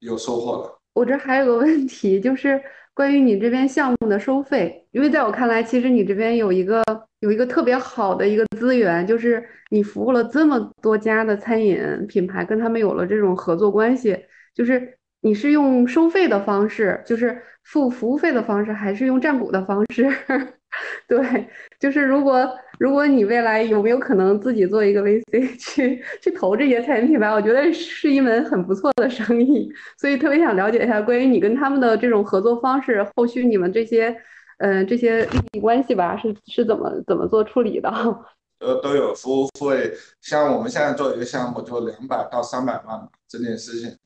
[0.00, 0.78] 有收获了。
[0.94, 2.60] 我这还有个问题，就是
[2.94, 6.82] 关于你这边项目的收费，因为在我看来，其实你这边有一个
[7.20, 14.16] 有一个特别好的一个资源，就是你服务了这么多家的餐饮品牌，跟他们有了这种合作关系，
[14.54, 20.08] 就是你是用收费的方式，就是付服务费的方式，还是用占股的方式？
[21.08, 21.48] 对，
[21.80, 22.46] 就是如果
[22.78, 29.70] 如果你未来有没有可能自己做一个 VC 去去投这些餐饮品牌，我觉得是一门很不错的生意。
[29.98, 34.14] 所以特别想了解一下关于你跟他们的这种合作方式，后续你们这些，
[34.58, 37.90] 嗯、这些利益关系吧，是是怎么怎么做处理的？
[38.60, 43.96] 呃，都有服务费，像我们现在做一个项目，就两百到三百万，这件事情，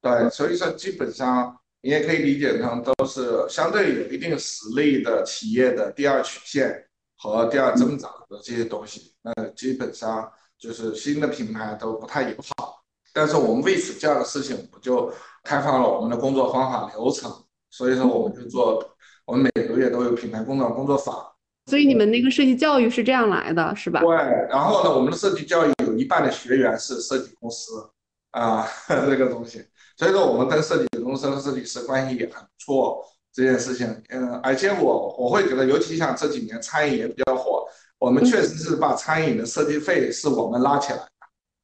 [0.00, 6.84] 对，所以说基本上你也可以理解成都是相对有一定实力的企业的第二曲线
[7.16, 15.12] 和第二增长的这些东西，那基本上就是新的品牌都不太友好，但是我们为此这样的事情，我们就
[15.44, 17.32] 开放了我们的工作方法流程，
[17.70, 18.84] 所以说我们就做，
[19.24, 21.14] 我们每个月都有品牌工作工作坊。
[21.66, 24.00] 所以你们那个设计教育是这样来的，是吧？
[24.00, 24.16] 对，
[24.48, 27.88] 然后呢，我们的设计教育有一半的学员是设计公司
[28.30, 29.62] 啊， 这个东西，
[29.96, 33.02] 所以说我们跟设计公司和设计师关系也很不错。
[33.32, 37.64] 这件事情，嗯，而且我我会觉得，尤其像这几年餐饮也比较火，
[37.98, 41.08] 我们确实是把餐饮的设计费是我们拉起来的。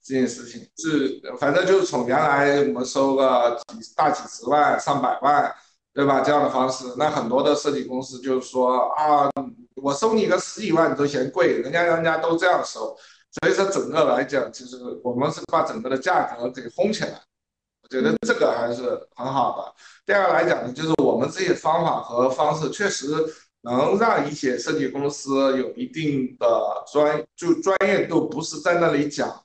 [0.07, 5.53] 这件事情是，反正就是从原来我们收个几大几十万、上百万，
[5.93, 6.21] 对吧？
[6.21, 9.31] 这样的方式，那很多的设计公司就是说啊，
[9.83, 12.95] 我收你个十几万你都嫌贵，人家人家都这样收，
[13.41, 17.34] 所以说整个来讲，其实我们是把整个的价格给轰起来，我
[17.95, 18.83] 觉得这个还是
[19.15, 19.75] 很好的。
[20.05, 23.07] 第二来讲呢，就是我们这些方法和方式确实
[23.61, 29.43] 能让一些设计公司有一定的专就专业度，不是在那里讲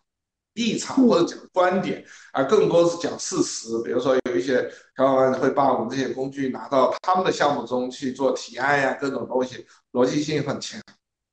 [0.55, 3.79] 立场或者讲观点，而更多是讲事实。
[3.83, 10.81] 比如说有一些小伙伴会把我们这些工具拿到他们的项目中去做提案呀，各种东西逻辑性很强。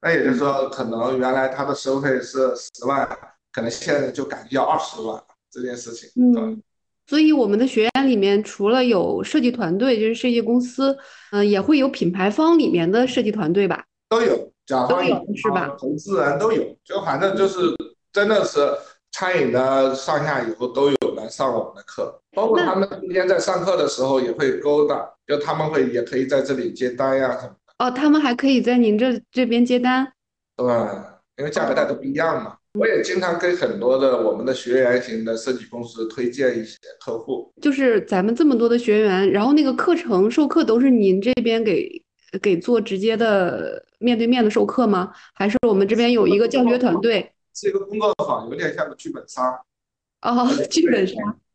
[0.02, 3.09] 那也就是说，可能原来他的收费是十万，
[3.50, 6.09] 可能现在就改要二十万这件事情。
[6.14, 6.62] 嗯，
[7.07, 10.97] 所以我们的学员里面，除了有设计团队，就是设计公司，
[11.31, 13.85] 嗯、也会有品牌方里面的设计团队吧？
[14.09, 17.61] 都有，甲方都有是吧方投资人都有，就反正就是
[18.12, 18.59] 真的是
[19.12, 30.12] 餐饮的上下游都有来上我们的课，包括他们今天在上课的时候也会勾搭，就他们会也可以在这里接单呀什么的哦，他们还可以在您这这边接单。
[30.57, 30.66] 对，
[31.37, 32.57] 因为价格带都不一样嘛。
[32.79, 41.91] 我也经常给很多的我们的学员型的设计公司推荐一些客户，就是咱们这么多的学员，然后那个课程授课都是您这边给
[42.43, 45.12] 给做直接的面对面的授课吗？
[45.35, 47.33] 还是我们这边有一个教学团队？
[47.55, 49.59] 是一个工作坊，有点像个剧本杀。
[50.23, 51.15] 哦， 剧本杀。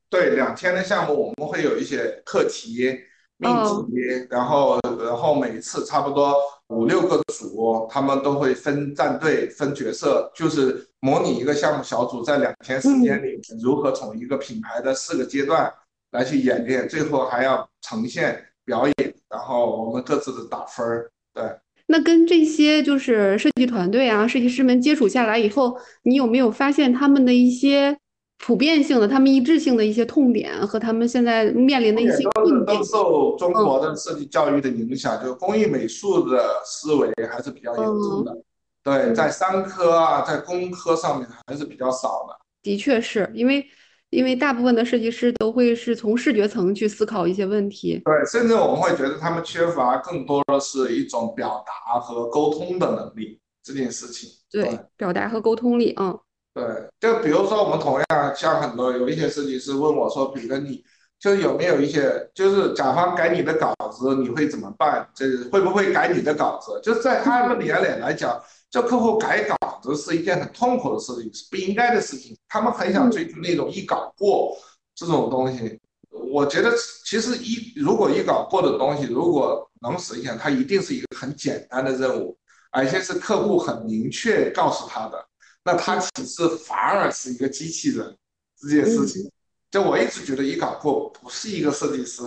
[0.09, 2.89] 对，两天的项目我们会有一些课题、
[3.37, 6.35] 命哦题，然后然后每一次差不多
[6.67, 15.71] 五六个组，他们都会分战队、分角色，就是模拟一个项目小组在两天时间里如何从一个品牌的四个阶段
[16.11, 18.95] 来去演练，最后还要呈现表演，
[19.27, 21.11] 然后我们各自的打分儿。
[21.33, 21.43] 对，
[21.87, 27.97] 那跟这些就是设计团队啊、设计师们接触下来以后，你有没有发现他们的一些
[28.37, 32.65] 普遍性的、他们一致性的一些痛点和他们现在面临的一些困境？
[32.65, 38.37] 都受中国的设计教育的影响，就是工艺美术的思维还是比较严重的。
[38.83, 42.35] 对，在商科啊，在工科上面还是比较少的。
[42.63, 43.65] 的确是因为，
[44.09, 48.01] 因为大部分的设计师都会是从视觉层去思考一些问题。
[48.05, 54.29] 对，甚至我们会觉得他们缺乏更多的是一种表达和沟通的能力这件事情。
[54.51, 56.19] 对，表达和沟通力，嗯。
[56.53, 56.63] 对，
[56.99, 60.83] 就比如说我们同样像很多有一些设计师问我说：“比如你
[61.19, 65.07] 就是有没有一些，就是甲方改你的稿子，你会怎么办？
[65.15, 68.41] 这会不会改你的稿子？”就是在他们眼里来讲。
[68.71, 72.35] 叫客户改稿子是一件很痛苦的事情，是不应该的事情。
[72.47, 74.57] 他们很想追求那种一稿过
[74.95, 75.77] 这种东西。
[76.09, 76.73] 我觉得
[77.05, 82.37] 其实一如果一稿过的东西，如果能实现，它一定是一个很简单的任务，
[82.71, 85.27] 而且是客户很明确告诉他的。
[85.63, 88.17] 那他其实反而是一个机器人
[88.57, 89.29] 这件事情。
[89.69, 92.21] 就我一直觉得一稿过不是一个设计师，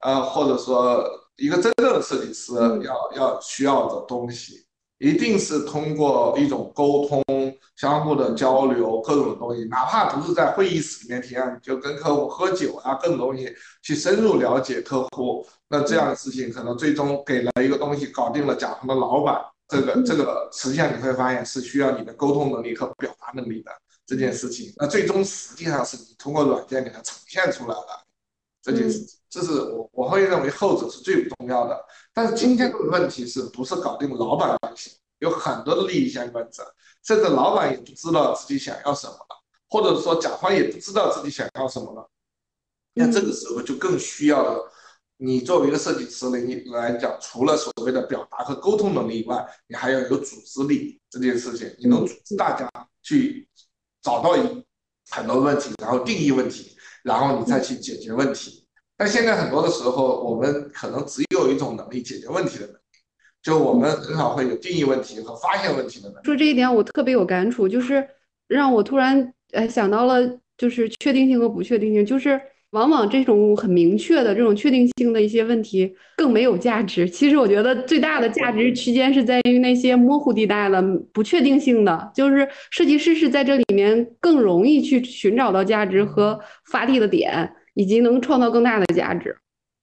[0.00, 1.04] 呃，或者说
[1.36, 4.65] 一个真正的设计师要要需要的东西。
[4.98, 7.22] 一定是通过一种沟通、
[7.76, 15.46] 相互的交流，各种东西，哪怕不是在会议室里面提案，就跟客户喝酒啊，各种东西去深入了解客户。
[15.68, 19.38] 那这样的事情可能最终给了一个东西，搞定了甲方的老板。
[19.68, 23.70] 这个这个实际上你会发现是需要你的沟通能力和表达能力的
[24.06, 24.72] 这件事情。
[24.76, 28.04] 那最终实际上是你通过软件给它呈现出来了
[28.62, 29.18] 这件事情。
[29.36, 31.78] 这是我我会认为后者是最不重要的。
[32.14, 34.92] 但是今天的问题是不是搞定老板关系？
[35.18, 36.64] 有很多的利益相关者，
[37.06, 42.10] 甚至老板也不知道自己想要什么了，或者说甲方也不知道自己想要什么了。
[42.94, 44.58] 那这个时候就更需要
[45.18, 51.70] 你作为一个设计师来来讲，除了所谓的表达和沟通能力以外，你还要有组织力这件事情。
[51.78, 52.70] 你能组织大家
[53.02, 53.46] 去
[54.00, 54.64] 找到一
[55.10, 58.65] 很多问题，然后定义问题，然后你再去解决问题。
[58.96, 62.78] 但现在很多的时候，我们可能只有一种能力解决问题的能力，
[63.42, 66.24] 就我们很少会有定义问题和发现问题的能力。
[66.24, 68.06] 说这一点，我特别有感触，就是
[68.48, 77.08] 让我突然呃想到了，就是确定性和不确定性，就是往往这种很明确的这种确定性的一些问题更没有价值。
[77.08, 80.82] 其实我觉得最大的价值区间是在于那些模糊地带的
[81.12, 87.52] 不确定性的，就是设计师是在这里面更容易去寻找到价值和发力的点。
[87.76, 89.38] 以及能创造更大的价值，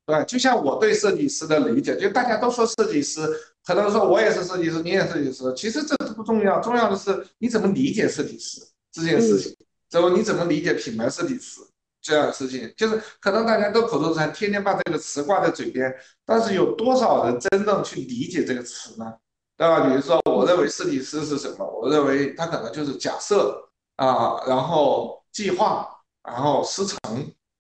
[0.08, 3.22] 对，就像我对设计师的理解，就大家都说设计师，
[3.64, 8.60] 可能说我也是设计师，你也是设计师，其实这都不重要，重要的是你怎么理解设计师
[8.92, 9.56] 这件事情，
[9.90, 11.62] 怎么你怎么理解品牌设计师
[12.02, 15.94] 这样的事情，就是可能大家都口头禅，天天把这个词挂在嘴边，
[16.26, 19.14] 但是有多少人真正去理解这个词呢？
[19.56, 19.88] 对吧？
[19.88, 21.66] 比如说，我认为设计师是什么？
[21.66, 25.88] 我认为他可能就是假设啊，然后计划，
[26.28, 26.98] 然后师承。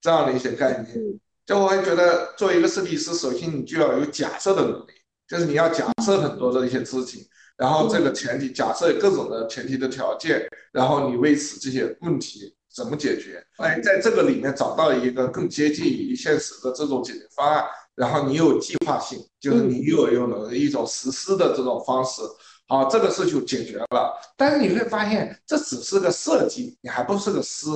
[0.03, 4.91] 这样的一些概念，就我会觉得，作为一个设计师，首先你就要有假设的能力，
[5.29, 13.41] 就是你要假设很多的一些事情，然后这个前提假设各种的前提的条件，然后你为此这些问题怎么解决？
[13.59, 22.21] 哎，在这个里面找到一个更接近于现实的这种解决方案，然后你有计划性，就是你又有了一种实施的这种方式，
[22.67, 24.19] 好，这个事就解决了。
[24.35, 27.69] 但是你会发现，这只是个设计，你还不是个师。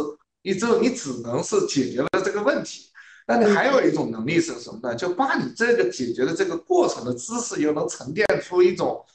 [0.43, 2.06] 你只有你只能是解决了这个
[2.47, 2.89] 问题，
[3.27, 4.95] 那你还有一种能力是什么呢？
[4.95, 9.05] 就把你这个解决的这个过程的知识，又能沉淀出一种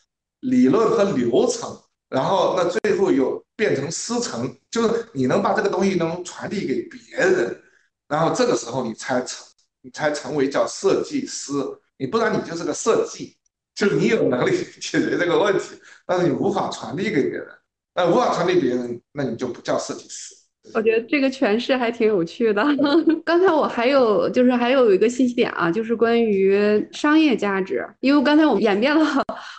[0.41, 1.75] 理论和流程，
[2.11, 7.59] 然后那最后又变成师承，就是你能把这个东西能传递给别人，
[8.07, 9.47] 然后这个时候你才成，
[9.81, 11.53] 你才成为叫设计师，
[11.97, 13.35] 你不然你就是个设计，
[13.75, 17.49] 就是你有能力解决这个问题，但是你无法传递给别人，
[17.95, 20.35] 那无法传递别人，那你就不叫设计师。
[20.75, 22.65] 我觉得这个诠释还挺有趣的。
[23.27, 27.85] 刚才我还有就是还有一个信息点啊，就是关于商业价值。
[28.01, 29.05] 因为刚才我们演变了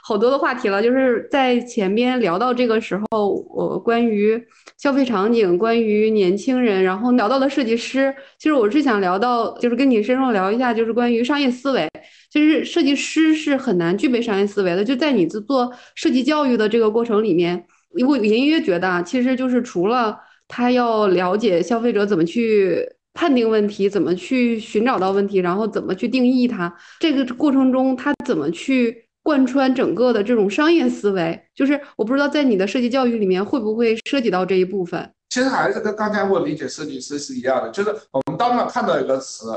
[0.02, 4.42] 好多的话题了，就是在前边聊到这个时候，我关于
[4.78, 8.14] 消费场景，关于年轻人，然后聊到了设计师。
[8.40, 11.88] 其实我是想聊到，就是跟你深入聊一下，就是关于商业思维。
[12.32, 14.84] 其实设计师是很难具备商业思维的。
[14.84, 17.66] 就在你做设计教育的这个过程里面，
[18.08, 20.18] 我隐约觉得啊，其实就是除了
[20.48, 26.74] 他要了解消费者怎么去判定问题，怎么去寻找到问题，然后怎么去定义它。
[27.00, 31.40] 这个过程中，他怎么去贯穿整个的这种商业思维。
[31.56, 35.12] 就是我不知道在你的设计教育里面会不会涉及到这一部分。
[35.30, 39.48] 其实还是跟刚才我理解设计师是一样的，就是我们当然看到一个词，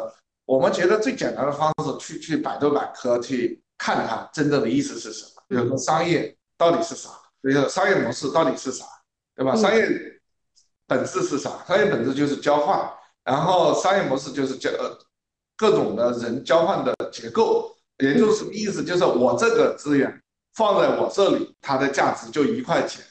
[0.47, 5.43] 我们觉得最简单的方式去去百度百科去看它真正的意思是什么。
[5.49, 7.11] 比如说商业到底是啥？
[7.43, 8.85] 比如说商业模式到底是啥？
[9.35, 9.55] 对吧？
[9.55, 9.87] 商业
[10.87, 11.51] 本质是啥？
[11.67, 12.91] 商业本质就是交换，
[13.25, 14.99] 然后商业模式就是交呃
[15.57, 18.85] 各种的人交换的结构，也就是什么意思？
[18.85, 20.23] 就是我这个资源
[20.55, 23.05] 放在我这里，它的价值就一块钱。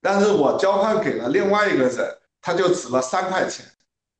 [0.00, 3.66] 但是我交换给了另外一个人，他就值了三块钱，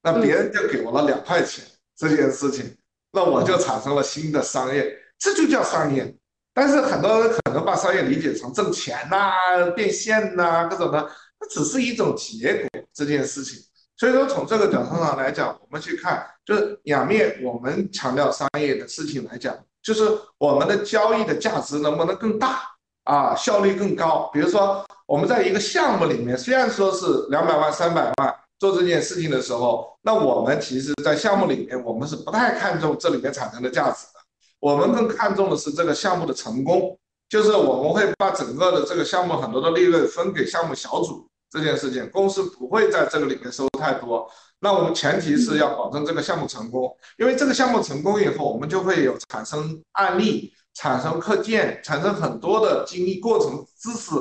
[0.03, 1.65] 那别人就给我了两块钱，
[1.97, 2.77] 这件事情，
[3.13, 6.13] 那我就产生了新的商业，这就叫商业。
[6.53, 9.31] 但是很多人可能把商业理解成挣钱呐、
[9.77, 11.09] 变现呐各种的，
[11.41, 13.59] 那只是一种结果这件事情。
[13.97, 20.07] 所以说从这个角度上来讲，我们去看，就是两面我们强调商业的事情来讲，就是
[20.39, 22.63] 我们的交易的价值能不能更大
[23.05, 24.31] 啊，效率更高。
[24.33, 24.85] 比如说。
[25.09, 34.21] 我们在一个项目里面，虽然说是两百万、三百万做这件事情的时候，那我们其实，在项目里面，我们是不太看重这里面产生的价值的。
[34.59, 36.99] 我们更看重的是这个项目的成功，
[37.29, 44.31] 就是我们会把整个的这个项目很多的利润分给项目小组这件事情，公司不会在这个里面收太多。
[44.61, 54.15] 那我们前提是要保证这个项目成功，因为这个项目成功以后，我们就会有产生案例、产生课件、产生很多的经历过程知识。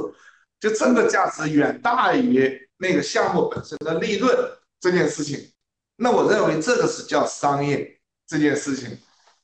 [0.60, 4.36] 就这个价值远大于那个项目本身的利润
[4.80, 5.40] 这件事情，
[5.98, 8.98] 那我认为这个是叫商业这件事情，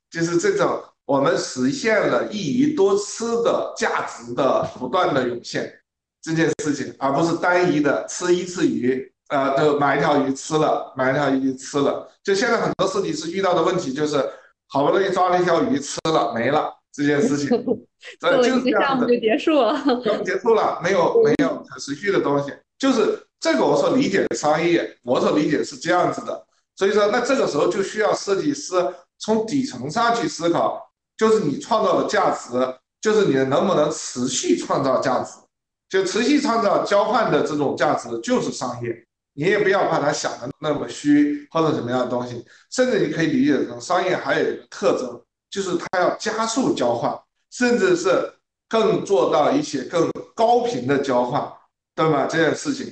[0.09, 5.69] 就是这种我们实现了一鱼多吃的价值的不断的涌现
[6.21, 12.09] 这件事情，而不是单一的吃一次鱼，呃，就买一条鱼吃了，买一条鱼吃了。
[12.23, 14.23] 就现在很多设计师遇到的问题就是，
[14.69, 16.73] 好不容易抓了一条鱼吃了没了。
[16.93, 17.49] 这件事情，
[18.17, 26.45] 做了一个项目就结束了，项目结束了，没有没有可持续的东西，就是这个我所理解的商业，我所理解是这样子的。
[26.77, 28.73] 所以说，那这个时候就需要设计师
[29.19, 30.90] 从底层上去思考，
[31.21, 32.49] 就是你创造的价值，
[32.99, 35.33] 就是你能不能持续创造价值，
[35.87, 39.05] 就持续创造交换的这种价值就是商业。
[39.33, 45.21] 你也不要把它想的那么虚或者什么样的东西，甚至你可以理解成商业还有一个特征。
[45.51, 47.15] 就是它要加速交换，
[47.51, 48.33] 甚至是
[48.67, 51.53] 更做到一些更高频的交换，
[51.93, 52.25] 对吧？
[52.25, 52.91] 这件事情，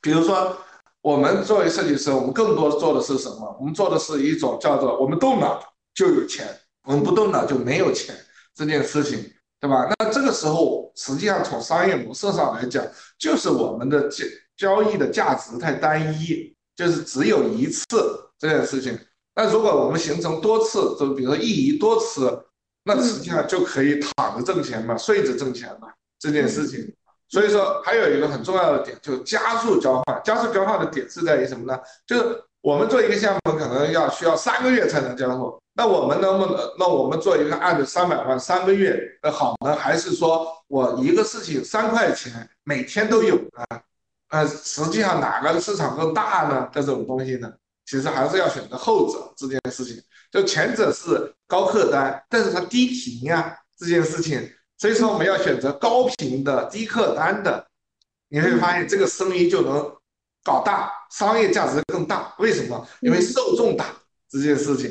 [0.00, 0.56] 比如说
[1.02, 3.54] 我们作为设计师，我们更多做的是什么？
[3.60, 6.48] 我们做的是一种叫做我们动脑就有钱，
[6.84, 8.14] 我们不动脑就没有钱
[8.54, 9.18] 这件事情，
[9.60, 9.86] 对吧？
[9.98, 12.86] 那这个时候实际上从商业模式上来讲，
[13.18, 14.24] 就是我们的交
[14.56, 18.98] 交易的价值太单一，就是只有一次这件事情。
[19.34, 22.20] 那如果我们形成多次，就比如说一鱼多吃，
[22.84, 26.94] 那实际上就可以躺着挣钱嘛，睡着挣钱嘛，这件事情。
[27.28, 30.22] 所以说还有一个很重要的点，就是加速交换。
[30.22, 31.76] 加速交换的点是在于什么呢？
[32.06, 36.58] 就是我们做一个项目可能要需要三个月才能交付，那我们能不能？
[36.78, 39.76] 那我们做一个案子三百万三个月的好呢？
[39.76, 43.80] 还是说我一个事情三块钱每天都有呢？
[44.30, 46.66] 呃，实际上哪个市场更大呢？
[46.72, 47.52] 这种东西呢？
[47.84, 50.02] 其实还是要选择后者这件事情，
[50.32, 54.40] 就前者是高客单，但是它低频呀这件事情，
[54.78, 57.66] 所以说我们要选择高频的低客单的，
[58.30, 59.94] 你会发现这个生意就能
[60.44, 62.32] 搞大，商业价值更大。
[62.38, 62.86] 为什么？
[63.00, 63.86] 因为受众大
[64.30, 64.90] 这件事情，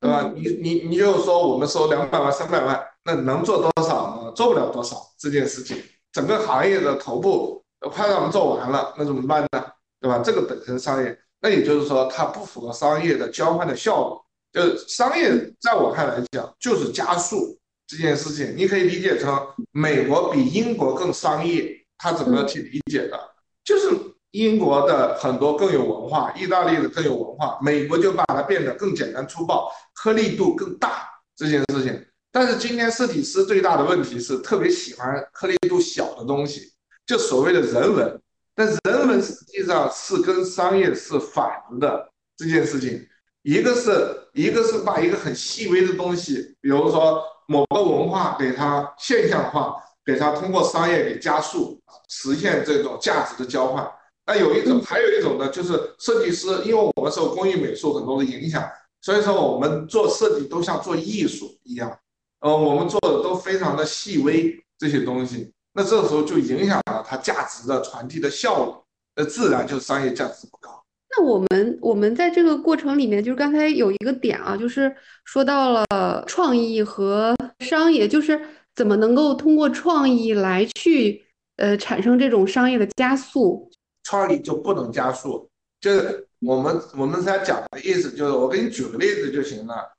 [0.00, 0.32] 对吧？
[0.34, 4.32] 你你你就说我们收两百万三百万，那能做多少呢？
[4.32, 5.80] 做不了多少这件事情，
[6.12, 9.64] 整个行业的头部快让我们做完了，那怎么办呢？
[10.00, 10.20] 对吧？
[10.24, 11.16] 这个本身商业。
[11.40, 14.16] 那也就是说，它不符合商业的交换的效率。
[14.52, 15.30] 就是商业，
[15.60, 18.54] 在我看来讲，就是加速这件事情。
[18.56, 23.20] 你可以理解成美国比英国更商业，它怎么去理解的？
[23.62, 23.90] 就是
[24.36, 32.06] 英国的很多更有文化，意大利的更有文化，美国就把它变得更简单粗暴，颗粒度更大这件事情。
[32.30, 36.70] 但是今天设计师最大的问题是特别喜欢颗粒度小的东西，
[37.06, 38.20] 就所谓的人文。
[38.54, 42.06] 但人文实际上是跟商业是反的
[42.36, 43.06] 这件事情，
[43.42, 43.90] 一个是
[44.34, 51.80] 一个是把一个很细微的东西，比如说某个文化给它现象化，给它通过商业给加速，
[52.10, 53.90] 实现这种价值的交换。
[54.26, 58.68] 那有一种，还有一种呢，就是设计师，因为我们受工艺美术很多的影响，
[59.00, 61.96] 所以说我们做设计都像做艺术一样，
[62.40, 65.52] 呃，我们做的都非常的细微这些东西。
[65.72, 68.72] 那这时候就影响了它价值的传递的效率，
[69.14, 70.82] 那自然就商业价值不高。
[71.10, 74.92] 那我们我们在这个过程里面，就是刚才有一个点啊，就是
[75.24, 78.40] 说到了创意和商业，就是
[78.74, 81.24] 怎么能够通过创意来去
[81.58, 83.70] 呃产生这种商业的加速？
[84.06, 85.50] 创意就不能加速，
[85.80, 89.92] 就是我们我们在讲的意思就是，我给你举个例子就行了。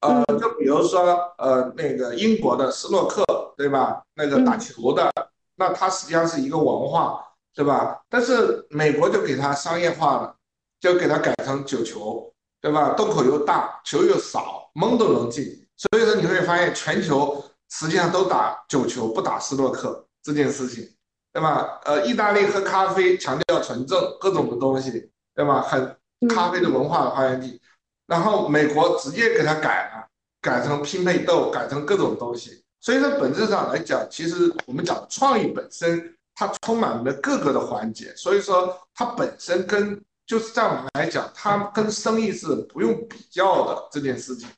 [0.00, 1.00] 呃，就比如说
[1.38, 3.24] 呃那个英国的斯诺克，
[3.56, 4.00] 对吧？
[4.14, 5.10] 那个打球的，
[5.56, 7.20] 那它实际上是一个文化，
[7.52, 8.00] 对吧？
[8.08, 10.36] 但是美国就给它商业化了，
[10.78, 12.94] 就给它改成九球，对吧？
[12.94, 15.44] 洞口又大，球又少，蒙都能进。
[15.76, 20.88] 所以说你会发现，全球实际上都打九球，不打斯诺克这件事情，
[21.32, 21.80] 对吧？
[21.84, 25.62] 呃，意大利喝咖啡强调纯正，各种的东西，对吧？
[25.62, 25.96] 很
[26.28, 27.60] 咖啡的文化的发源地。
[28.06, 30.06] 然后美国直接给它改了，
[30.40, 32.64] 改成拼配豆，改成各种东西。
[32.80, 38.14] 所以说本质上来讲，其实我们讲创意本身，它充满了各个的环节。
[38.16, 44.48] 所以说它本身跟就是在我们来讲，它跟生意是不用比较的这件事情，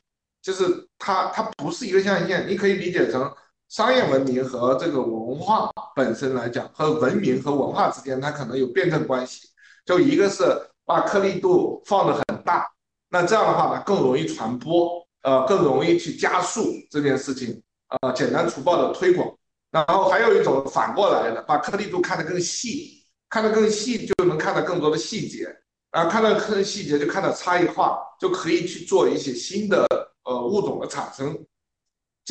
[0.40, 2.46] 就是它它不是一个象限。
[2.48, 3.32] 你可以理解成
[3.70, 9.48] 商业文明和这个文化本身来讲，和文明和文化之间它可能有辩证关系。
[9.86, 10.42] 就一个是
[10.84, 12.68] 把颗粒度放得很大。
[13.08, 17.62] 那这样的话呢，更容易传播，呃，更容易去加速这件事情，
[18.02, 19.32] 呃，简单粗暴的推广。
[19.70, 25.44] 然后还有一种反过来的，把颗粒度看得更细，看得更细就能看到更多的细节，
[25.92, 29.86] 然后，看到更细节就看到差异化，就可以去做一些新的
[30.24, 31.38] 呃物种的产生。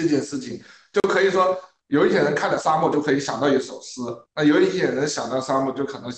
[0.02, 0.62] 这件事情
[0.94, 4.00] 就可以说，有一些人看到沙漠就可以想到一首诗，
[4.34, 6.10] 那有一些人想到沙漠就可能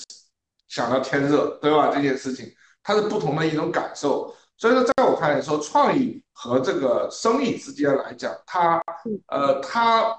[0.67, 1.89] 想到天热，对吧？
[1.93, 2.47] 这件事情
[2.83, 4.35] 它是不同的一种感受。
[4.57, 8.79] 所以说，在我看来说，创意和这个生意之间来讲，它，
[9.27, 10.15] 呃，它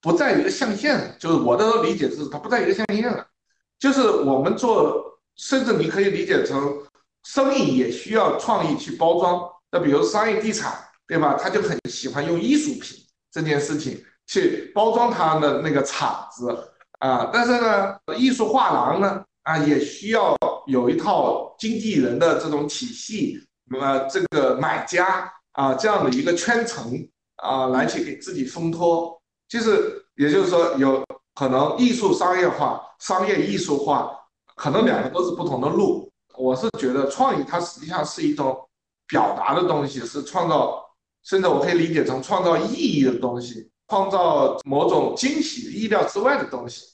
[0.00, 3.26] 不在一个象限，就是我的理解是，它不在一个象限了。
[3.80, 6.80] 就是我们做，甚至你可以理解成，
[7.24, 9.42] 生意也需要创意去包装。
[9.72, 10.72] 那比如商业地产，
[11.12, 11.36] 对吧？
[11.38, 12.98] 他就很喜欢用艺术品
[13.30, 17.28] 这件事情去包装他的那个厂子啊。
[17.30, 20.34] 但是呢，艺术画廊呢，啊，也需要
[20.66, 23.38] 有一套经纪人的这种体系。
[23.70, 27.06] 那么这个买家啊，这样的一个圈层
[27.36, 31.04] 啊，来去给自己烘托，就是也就是说，有
[31.34, 34.10] 可能艺术商业化、商业艺术化，
[34.56, 36.10] 可能两个都是不同的路。
[36.38, 38.58] 我是觉得创意它实际上是一种
[39.06, 40.81] 表达的东西，是创造，
[41.22, 46.86] 甚至我可以理解成创造意义的东西，创造某种惊喜、意料之外的东西。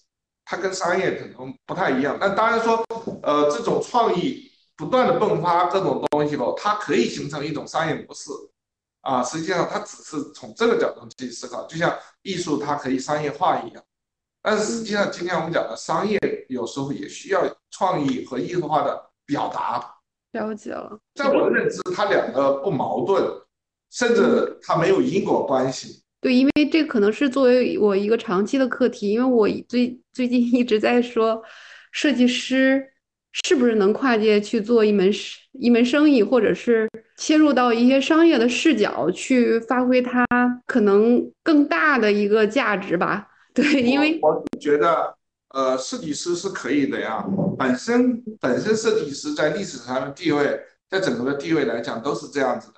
[0.45, 2.16] 它跟商业可能不太一样。
[2.20, 2.85] 那当然说，
[3.22, 4.47] 呃，这种创意。
[4.79, 8.31] 不断的迸发各种东西喽，它可以形成一种商业模式，
[9.01, 13.83] 啊，实际上它只是从这个角度去思考，就像艺术它可以商业化一样，
[14.41, 16.16] 但是实际上今天我们讲的商业
[16.49, 19.97] 有时候也需要创意和艺术化的表达。
[20.31, 23.20] 了解了，在我的认知，它两个不矛盾，
[23.91, 26.03] 甚至它没有因果关系。
[26.20, 31.43] 对，因为这可能是作为我一个长期的课题，因为我最最近一直在说
[31.93, 32.93] 设计师。
[33.45, 35.12] 是不是能跨界去做一门
[35.53, 40.26] 一门生意，或者是切入到一些商业的视角去发挥它
[40.66, 43.28] 可能更大的一个价值吧？
[43.55, 45.14] 对，因为我觉得，
[45.51, 47.24] 呃，设计师是可以的呀。
[47.57, 50.59] 本身本身设计师在历史上的地位，
[50.89, 52.78] 在整个的地位来讲都是这样子的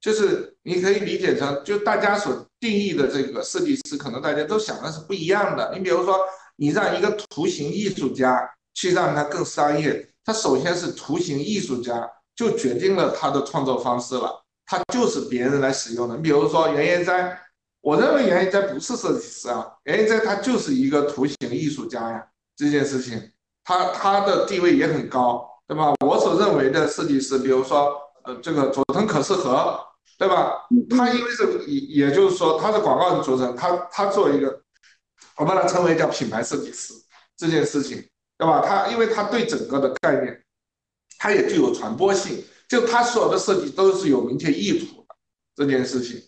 [0.00, 5.72] 就是你可以理解成，就大家所定义的这个设计师，可能大家都想的是不一样的。
[5.74, 6.18] 你比如说，
[6.56, 8.48] 你让一个图形艺术家。
[8.74, 14.40] 去让他更商业，他首先是图形艺术家，就决定了他的创作方式了。
[14.66, 16.14] 他就是别人来使用的。
[16.14, 17.36] 你比如说袁研哉，
[17.80, 22.24] 我认为袁研哉不是设计师啊，袁研哉他就是一个图形艺术家呀。
[22.54, 23.20] 这件事情，
[23.64, 25.94] 他他的地位也很高，对吧？
[26.06, 29.76] 我所认为的设计师，比如说呃这个佐藤可士和，
[30.18, 30.66] 对吧？
[30.90, 34.60] 他因为是也也就是说他是广告人出身，他他做一个，
[35.36, 36.92] 我把它称为叫品牌设计师
[37.36, 38.04] 这件事情。
[38.40, 38.62] 对吧？
[38.64, 40.40] 他因为他对整个的概念，
[41.18, 45.16] 他也具有传播性，就他所有的设计都是有明确意图的
[45.56, 46.22] 这件事情，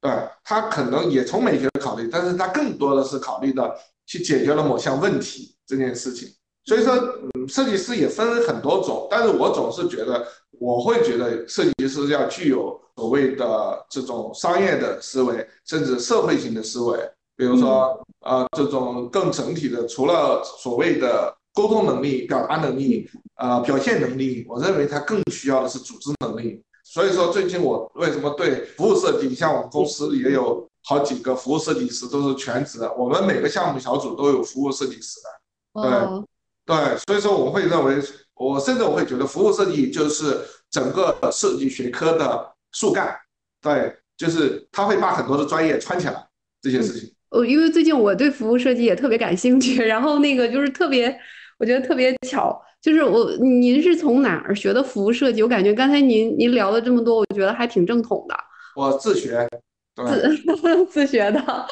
[0.00, 0.10] 对
[0.42, 6.34] 他可能也从美学考虑，但是他更多的是考虑到去解决了某项问题这件事情。
[6.64, 10.26] 所以说，嗯，设计师也分很多种，但是我总是觉得，
[10.58, 16.98] 我会觉得设计师要具有所谓的这种商业的思维，甚至社会性的思维，
[17.36, 21.36] 比如说，呃，这种更整体的，除了所谓的。
[21.52, 26.62] 沟通能力、表达能力、呃，表现能力，我认为他更需要的是组织能力。
[26.84, 35.18] 所以说，最近我为什么对服务设计，像我们公司也有好几个服务设计师都是全职的，我们每个项目小组都有服务设计师
[35.74, 35.82] 的。
[35.82, 38.00] 对对，所以说我会认为，
[38.40, 40.38] 我甚至我会觉得，服务设计就是
[40.70, 43.14] 整个设计学科的树干。
[43.60, 46.26] 对，就是他会把很多的专业串起来
[46.62, 47.12] 这些事情。
[47.28, 51.14] 呃，因为最近我对服务设计也特别感兴趣，然后那个就是特别，
[51.58, 55.42] 我觉得特别巧，就是我您是从哪儿学的服务设计？
[55.42, 58.34] 我感觉刚才您您聊了这么多，我觉得还挺正统的。
[58.74, 59.46] 我自学，
[59.94, 60.06] 对，
[60.56, 61.66] 自 自学的。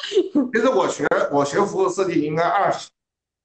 [0.53, 2.87] 其实我学我学服务设计应该二十，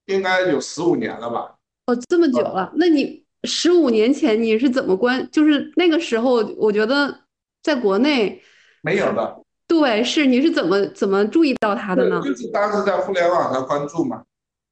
[0.06, 1.53] 应该有十五年了吧？
[1.86, 2.72] 哦，这么久了？
[2.76, 5.28] 那你十五年前你是怎么关？
[5.30, 7.14] 就是那个时候，我觉得
[7.62, 8.42] 在国内
[8.82, 9.36] 没有的。
[9.66, 12.20] 对，是你是怎么怎么注意到他的呢？
[12.24, 14.22] 就是当时在互联网上关注嘛，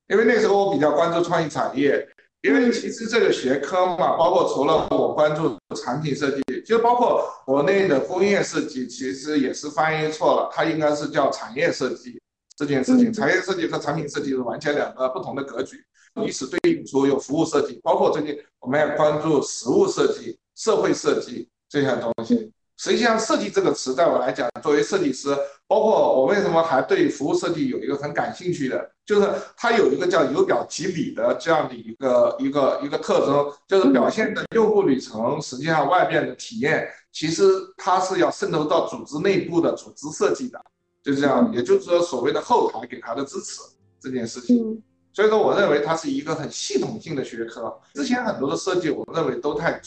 [0.09, 2.07] 因为那时候我比较关注创意产业，
[2.43, 12.21] 因为其实这个学科嘛，包括除了我关注产品设计，就包括国内的工业设计，其实也是翻译错了，它应该是叫产业设计
[12.57, 13.13] 这件事情。
[13.13, 15.83] 产业设计和产品设计是完全两个不同的格局，
[16.27, 22.53] 以此对应出有服务设计，包括最近我们要关注实物设计、社会设计这些东西。
[22.79, 25.29] 实际上，设计这个词，在我来讲，作为设计师，
[25.69, 37.45] 包括我为什么还对服务设计有一个很感兴趣的，就是它有一个叫由表及里的这样的一个一个一个特征，就是表现的用户旅程，实际上外边的体验，其实
[37.77, 40.61] 它是要渗透到组织内部的组织设计的，
[41.05, 43.61] 就这样，也就是说，所谓的后台给它的支持
[44.01, 44.83] 这件事情。
[45.15, 47.79] 所以说，我认为它是一个很系统性的学科。
[47.93, 49.79] 之前很多的设计，我认为都太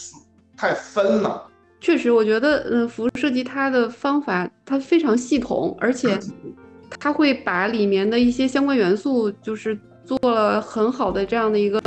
[0.55, 1.47] 太分了。
[1.82, 6.17] 确实，我觉得，嗯，服务设计它的方法它非常系统，而且
[6.99, 11.80] 它会把里面的一些相关元素，就是做了很好的这样的一个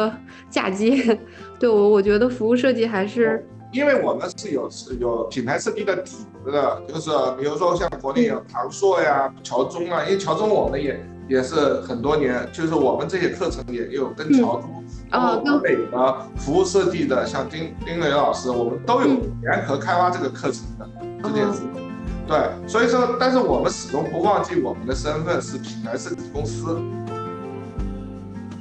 [0.50, 1.18] 嫁接。
[1.60, 6.10] 对我，我觉得服务设计还是，因为我们是有是有品牌设计的底
[6.44, 11.00] 子的，就是比如说像国内有唐硕呀、乔中啊，因为乔中我们也。
[11.28, 19.08] 也是很多年，就是我们这些课程也有跟乔中，然后河北的服务设计的，像丁丁磊老师，我们都有
[19.42, 20.88] 联合开发这个课程的
[21.22, 21.60] 这件事。
[22.26, 26.78] 对，所以说，但是我们始终不忘记我们的身份是品牌设计公司。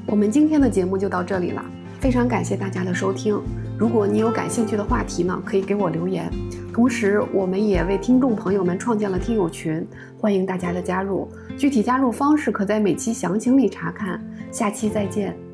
[0.06, 1.64] 我们今天的节目就到这里了，
[2.00, 3.38] 非常感谢大家的收听。
[3.78, 6.32] 如果你有感兴趣的话题呢，可以给我留言。
[6.74, 9.86] 同时，我们也为听众朋友们创建了听友群，
[10.18, 11.30] 欢迎大家的加入。
[11.58, 14.22] 具体加入方式可在每期详情里查看。
[14.52, 15.47] 下期再见。